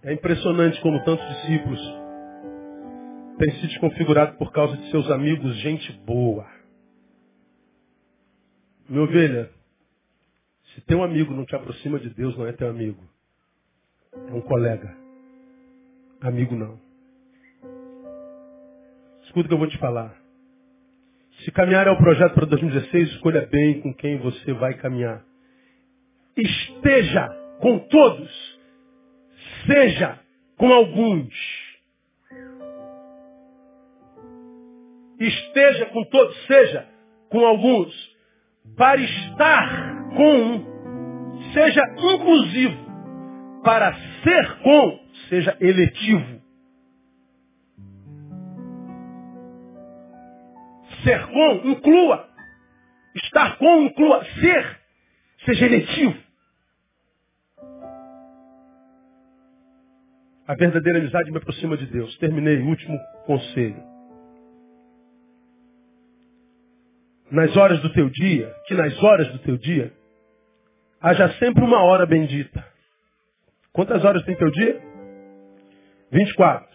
[0.03, 2.01] É impressionante como tantos discípulos
[3.41, 6.47] tem se desconfigurado por causa de seus amigos, gente boa.
[8.87, 9.51] Minha ovelha,
[10.75, 13.03] se teu amigo não te aproxima de Deus, não é teu amigo.
[14.13, 14.95] É um colega.
[16.21, 16.79] Amigo não.
[19.31, 20.13] Escuta o que eu vou te falar.
[21.45, 25.23] Se caminhar é o projeto para 2016, escolha bem com quem você vai caminhar.
[26.35, 27.29] Esteja
[27.61, 28.59] com todos.
[29.65, 30.19] Seja
[30.57, 31.33] com alguns.
[35.17, 36.87] esteja com todos, seja
[37.29, 37.93] com alguns
[38.75, 42.91] para estar com seja inclusivo.
[43.63, 46.40] Para ser com seja eletivo.
[51.03, 52.29] Ser com inclua.
[53.15, 54.23] Estar com inclua.
[54.39, 54.79] Ser
[55.45, 56.17] seja eletivo.
[60.47, 62.17] A verdadeira amizade me aproxima de Deus.
[62.17, 63.81] Terminei, último conselho.
[67.31, 69.93] Nas horas do teu dia, que nas horas do teu dia,
[70.99, 72.65] haja sempre uma hora bendita.
[73.71, 74.81] Quantas horas tem teu dia?
[76.11, 76.67] 24.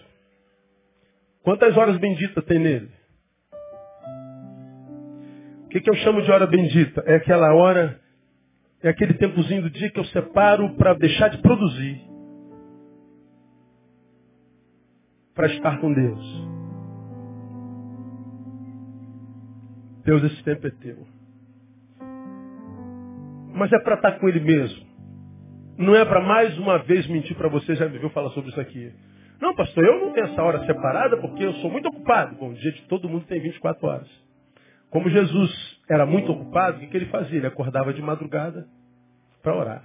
[1.42, 2.95] Quantas horas benditas tem nele?
[5.66, 7.02] O que, que eu chamo de hora bendita?
[7.06, 8.00] É aquela hora,
[8.82, 12.00] é aquele tempozinho do dia que eu separo para deixar de produzir
[15.34, 16.48] para estar com Deus.
[20.02, 21.06] Deus, esse tempo é teu.
[23.52, 24.86] Mas é para estar com Ele mesmo.
[25.76, 28.60] Não é para mais uma vez mentir para você, já me viu falar sobre isso
[28.60, 28.90] aqui.
[29.40, 32.36] Não, pastor, eu não tenho essa hora separada porque eu sou muito ocupado.
[32.36, 34.25] Bom, o dia de todo mundo tem 24 horas.
[34.96, 37.36] Como Jesus era muito ocupado, o que, ele fazia?
[37.36, 38.66] Ele acordava de madrugada
[39.42, 39.84] para orar.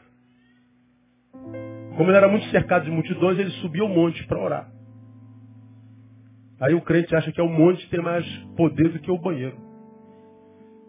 [1.97, 4.71] Como ele era muito cercado de multidões, ele subia o monte para orar.
[6.61, 9.57] Aí o crente acha que é o monte tem mais poder do que o banheiro.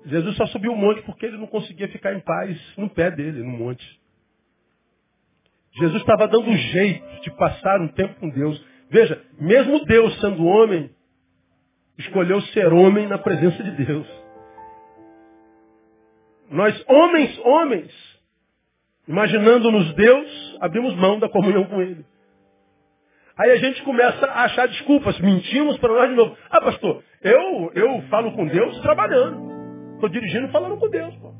[0.07, 3.43] Jesus só subiu o monte porque ele não conseguia ficar em paz no pé dele,
[3.43, 3.85] no monte.
[5.81, 8.65] Jesus estava dando um jeito de passar um tempo com Deus.
[8.89, 10.93] Veja, mesmo Deus sendo homem,
[11.99, 14.07] escolheu ser homem na presença de Deus.
[16.51, 18.21] Nós, homens, homens,
[19.09, 22.05] imaginando-nos Deus, abrimos mão da comunhão com Ele.
[23.37, 26.37] Aí a gente começa a achar desculpas, mentimos para nós de novo.
[26.51, 29.95] Ah, pastor, eu, eu falo com Deus trabalhando.
[29.95, 31.15] Estou dirigindo falando com Deus.
[31.17, 31.33] Pô.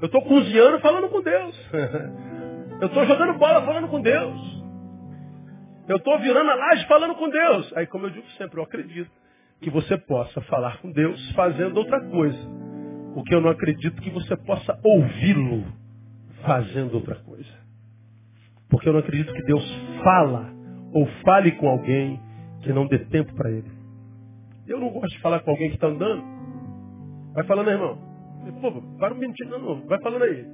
[0.00, 1.56] Eu estou cozinhando falando com Deus.
[2.80, 4.58] eu estou jogando bola falando com Deus.
[5.88, 7.76] Eu estou virando a laje falando com Deus.
[7.76, 9.10] Aí, como eu digo sempre, eu acredito
[9.60, 12.38] que você possa falar com Deus fazendo outra coisa.
[13.14, 15.64] O que eu não acredito que você possa ouvi-lo
[16.44, 17.50] fazendo outra coisa.
[18.68, 19.64] Porque eu não acredito que Deus
[20.04, 20.52] fala
[20.92, 22.20] ou fale com alguém
[22.62, 23.70] que não dê tempo para ele.
[24.66, 26.22] Eu não gosto de falar com alguém que está andando.
[27.34, 27.98] Vai falando, irmão.
[28.60, 29.86] Pô, para um minutinho, não, não.
[29.86, 30.46] Vai falando aí.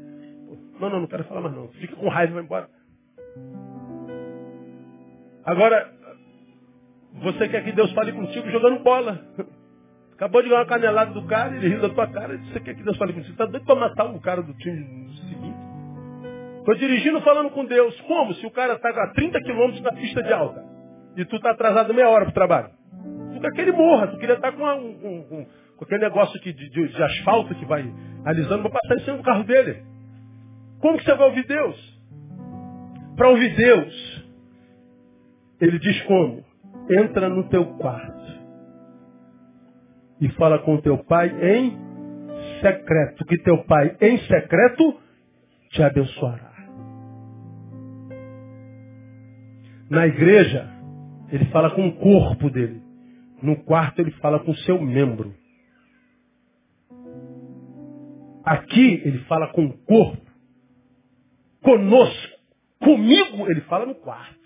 [0.80, 1.68] Não, não, não quero falar mais não.
[1.68, 2.68] Fica com raiva e vai embora.
[5.44, 5.93] Agora,
[7.22, 9.20] você quer que Deus fale contigo jogando bola.
[10.14, 12.84] Acabou de ganhar uma canelada do cara, ele riu da tua cara, você quer que
[12.84, 13.28] Deus fale contigo?
[13.28, 15.64] Você está doido para matar o cara do time seguinte?
[16.58, 18.00] Estou dirigindo falando com Deus.
[18.02, 18.32] Como?
[18.34, 20.64] Se o cara está a 30 quilômetros da pista de alta
[21.16, 22.70] e tu está atrasado meia hora para o trabalho.
[23.34, 24.06] Tu quer que ele morra.
[24.08, 25.46] Tu queria estar tá com, um, um,
[25.76, 27.84] com aquele negócio de, de, de, asfalto que vai
[28.24, 29.82] alisando para passar em cima do carro dele.
[30.80, 32.00] Como que você vai ouvir Deus?
[33.16, 34.24] Para ouvir Deus,
[35.60, 36.43] ele diz como?
[36.90, 38.44] Entra no teu quarto
[40.20, 41.76] e fala com teu pai em
[42.60, 43.24] secreto.
[43.24, 45.00] Que teu pai em secreto
[45.70, 46.54] te abençoará.
[49.90, 50.68] Na igreja,
[51.30, 52.82] ele fala com o corpo dele.
[53.42, 55.34] No quarto, ele fala com o seu membro.
[58.44, 60.30] Aqui, ele fala com o corpo.
[61.62, 62.34] Conosco.
[62.78, 64.43] Comigo, ele fala no quarto.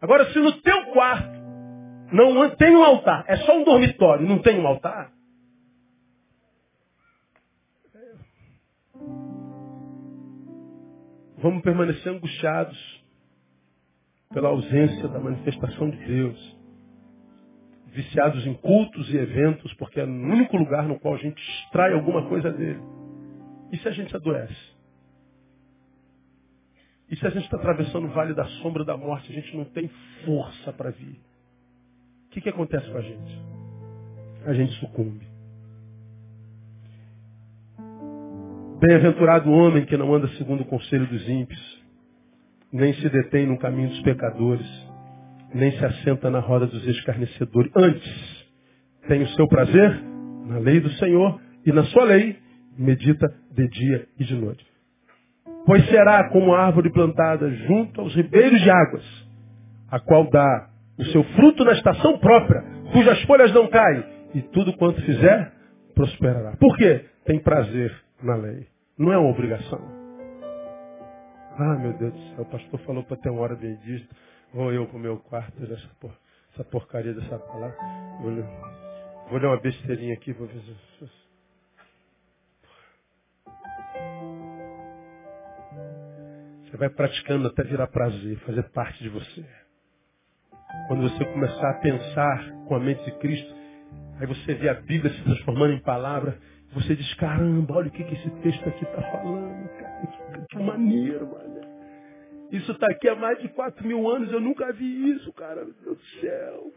[0.00, 1.36] Agora, se no teu quarto
[2.12, 5.10] não tem um altar, é só um dormitório, não tem um altar,
[11.38, 13.04] vamos permanecer angustiados
[14.32, 16.56] pela ausência da manifestação de Deus.
[17.86, 21.92] Viciados em cultos e eventos, porque é o único lugar no qual a gente extrai
[21.92, 22.80] alguma coisa dele.
[23.72, 24.75] E se a gente adoece?
[27.10, 29.64] E se a gente está atravessando o vale da sombra da morte, a gente não
[29.64, 29.88] tem
[30.24, 31.20] força para vir?
[32.26, 33.42] O que, que acontece com a gente?
[34.44, 35.26] A gente sucumbe.
[38.80, 41.82] Bem-aventurado o homem que não anda segundo o conselho dos ímpios,
[42.72, 44.66] nem se detém no caminho dos pecadores,
[45.54, 47.70] nem se assenta na roda dos escarnecedores.
[47.74, 48.46] Antes,
[49.08, 50.02] tem o seu prazer
[50.46, 52.36] na lei do Senhor e na sua lei
[52.76, 54.75] medita de dia e de noite.
[55.66, 59.04] Pois será como árvore plantada junto aos ribeiros de águas,
[59.90, 62.62] a qual dá o seu fruto na estação própria,
[62.92, 65.52] cujas folhas não caem, e tudo quanto fizer
[65.94, 66.56] prosperará.
[66.56, 67.04] Por quê?
[67.24, 68.66] Tem prazer na lei.
[68.96, 69.80] Não é uma obrigação.
[71.58, 74.14] Ah, meu Deus do céu, o pastor falou para ter uma hora bendita.
[74.54, 76.12] Vou eu para o meu quarto, essa, por,
[76.54, 77.76] essa porcaria dessa palavra.
[78.20, 78.30] Vou
[79.38, 81.25] ler uma besteirinha aqui, vou ver se...
[86.76, 89.42] Você vai praticando até virar prazer, fazer parte de você.
[90.88, 93.54] Quando você começar a pensar com a mente de Cristo,
[94.20, 96.38] aí você vê a Bíblia se transformando em palavra,
[96.74, 100.06] você diz, caramba, olha o que, que esse texto aqui está falando, cara.
[100.06, 101.60] Que, que maneiro, mano.
[102.52, 105.64] Isso está aqui há mais de quatro mil anos, eu nunca vi isso, cara.
[105.64, 106.72] Meu Deus do céu.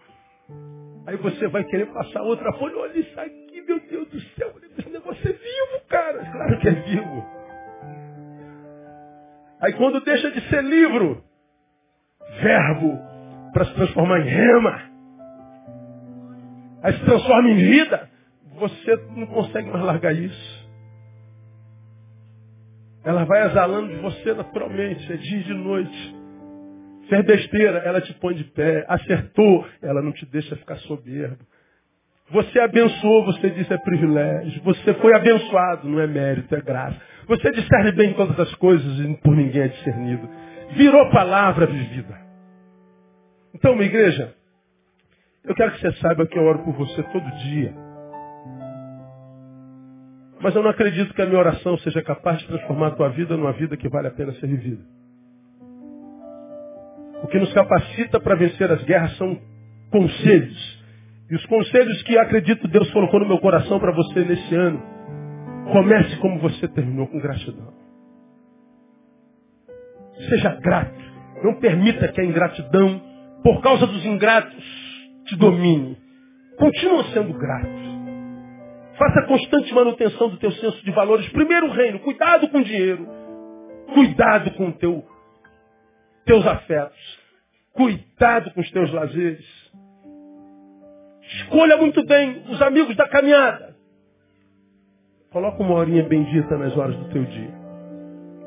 [1.08, 4.90] Aí você vai querer passar outra folha, olha isso aqui, meu Deus do céu, esse
[4.90, 6.20] negócio é vivo, cara.
[6.32, 7.39] Claro que é vivo.
[9.62, 11.24] Aí quando deixa de ser livro,
[12.42, 12.98] verbo,
[13.54, 14.82] para se transformar em rema,
[16.84, 18.10] aí se transforma em vida,
[18.56, 20.60] você não consegue mais largar isso.
[23.04, 26.16] Ela vai exalando de você naturalmente, é dia e de noite.
[27.10, 28.86] Fez besteira, ela te põe de pé.
[28.88, 31.44] Acertou, ela não te deixa ficar soberbo.
[32.32, 34.62] Você abençoou, você disse é privilégio.
[34.64, 37.00] Você foi abençoado, não é mérito, é graça.
[37.28, 40.30] Você discerne bem todas as coisas e por ninguém é discernido.
[40.76, 42.16] Virou palavra vivida.
[43.54, 44.34] Então, minha igreja,
[45.44, 47.74] eu quero que você saiba que eu oro por você todo dia.
[50.42, 53.36] Mas eu não acredito que a minha oração seja capaz de transformar a tua vida
[53.36, 54.84] numa vida que vale a pena ser vivida.
[57.24, 59.38] O que nos capacita para vencer as guerras são
[59.92, 60.79] conselhos.
[61.30, 64.82] E os conselhos que acredito Deus colocou no meu coração para você nesse ano.
[65.72, 67.72] Comece como você terminou, com gratidão.
[70.28, 71.00] Seja grato.
[71.44, 73.02] Não permita que a ingratidão,
[73.44, 74.64] por causa dos ingratos,
[75.26, 75.98] te domine.
[76.58, 77.80] Continua sendo grato.
[78.98, 81.30] Faça constante manutenção do teu senso de valores.
[81.30, 83.08] Primeiro reino, cuidado com o dinheiro.
[83.94, 85.06] Cuidado com teu
[86.26, 87.20] teus afetos.
[87.72, 89.59] Cuidado com os teus lazeres.
[91.30, 93.76] Escolha muito bem os amigos da caminhada.
[95.32, 97.60] Coloca uma horinha bendita nas horas do teu dia.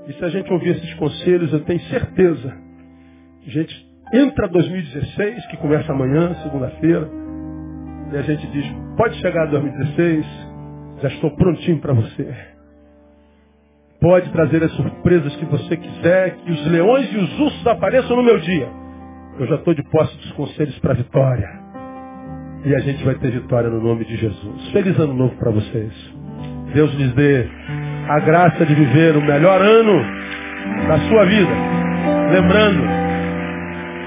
[0.09, 2.53] E se a gente ouvir esses conselhos, eu tenho certeza.
[3.47, 7.09] A gente entra 2016, que começa amanhã, segunda-feira,
[8.13, 10.27] e a gente diz, pode chegar 2016,
[11.03, 12.35] já estou prontinho para você.
[14.01, 18.25] Pode trazer as surpresas que você quiser, que os leões e os ursos apareçam no
[18.25, 18.69] meu dia.
[19.39, 21.62] Eu já estou de posse dos conselhos para a vitória.
[22.65, 24.71] E a gente vai ter vitória no nome de Jesus.
[24.71, 25.93] Feliz ano novo para vocês.
[26.73, 27.49] Deus lhes dê
[28.09, 30.05] a graça de viver o melhor ano
[30.87, 31.53] da sua vida.
[32.31, 32.83] Lembrando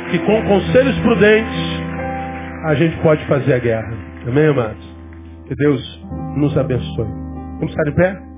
[0.09, 1.81] que com conselhos prudentes
[2.65, 3.93] a gente pode fazer a guerra.
[4.27, 4.95] Amém, amados?
[5.47, 6.03] Que Deus
[6.37, 7.05] nos abençoe.
[7.59, 8.34] Vamos ficar de pé?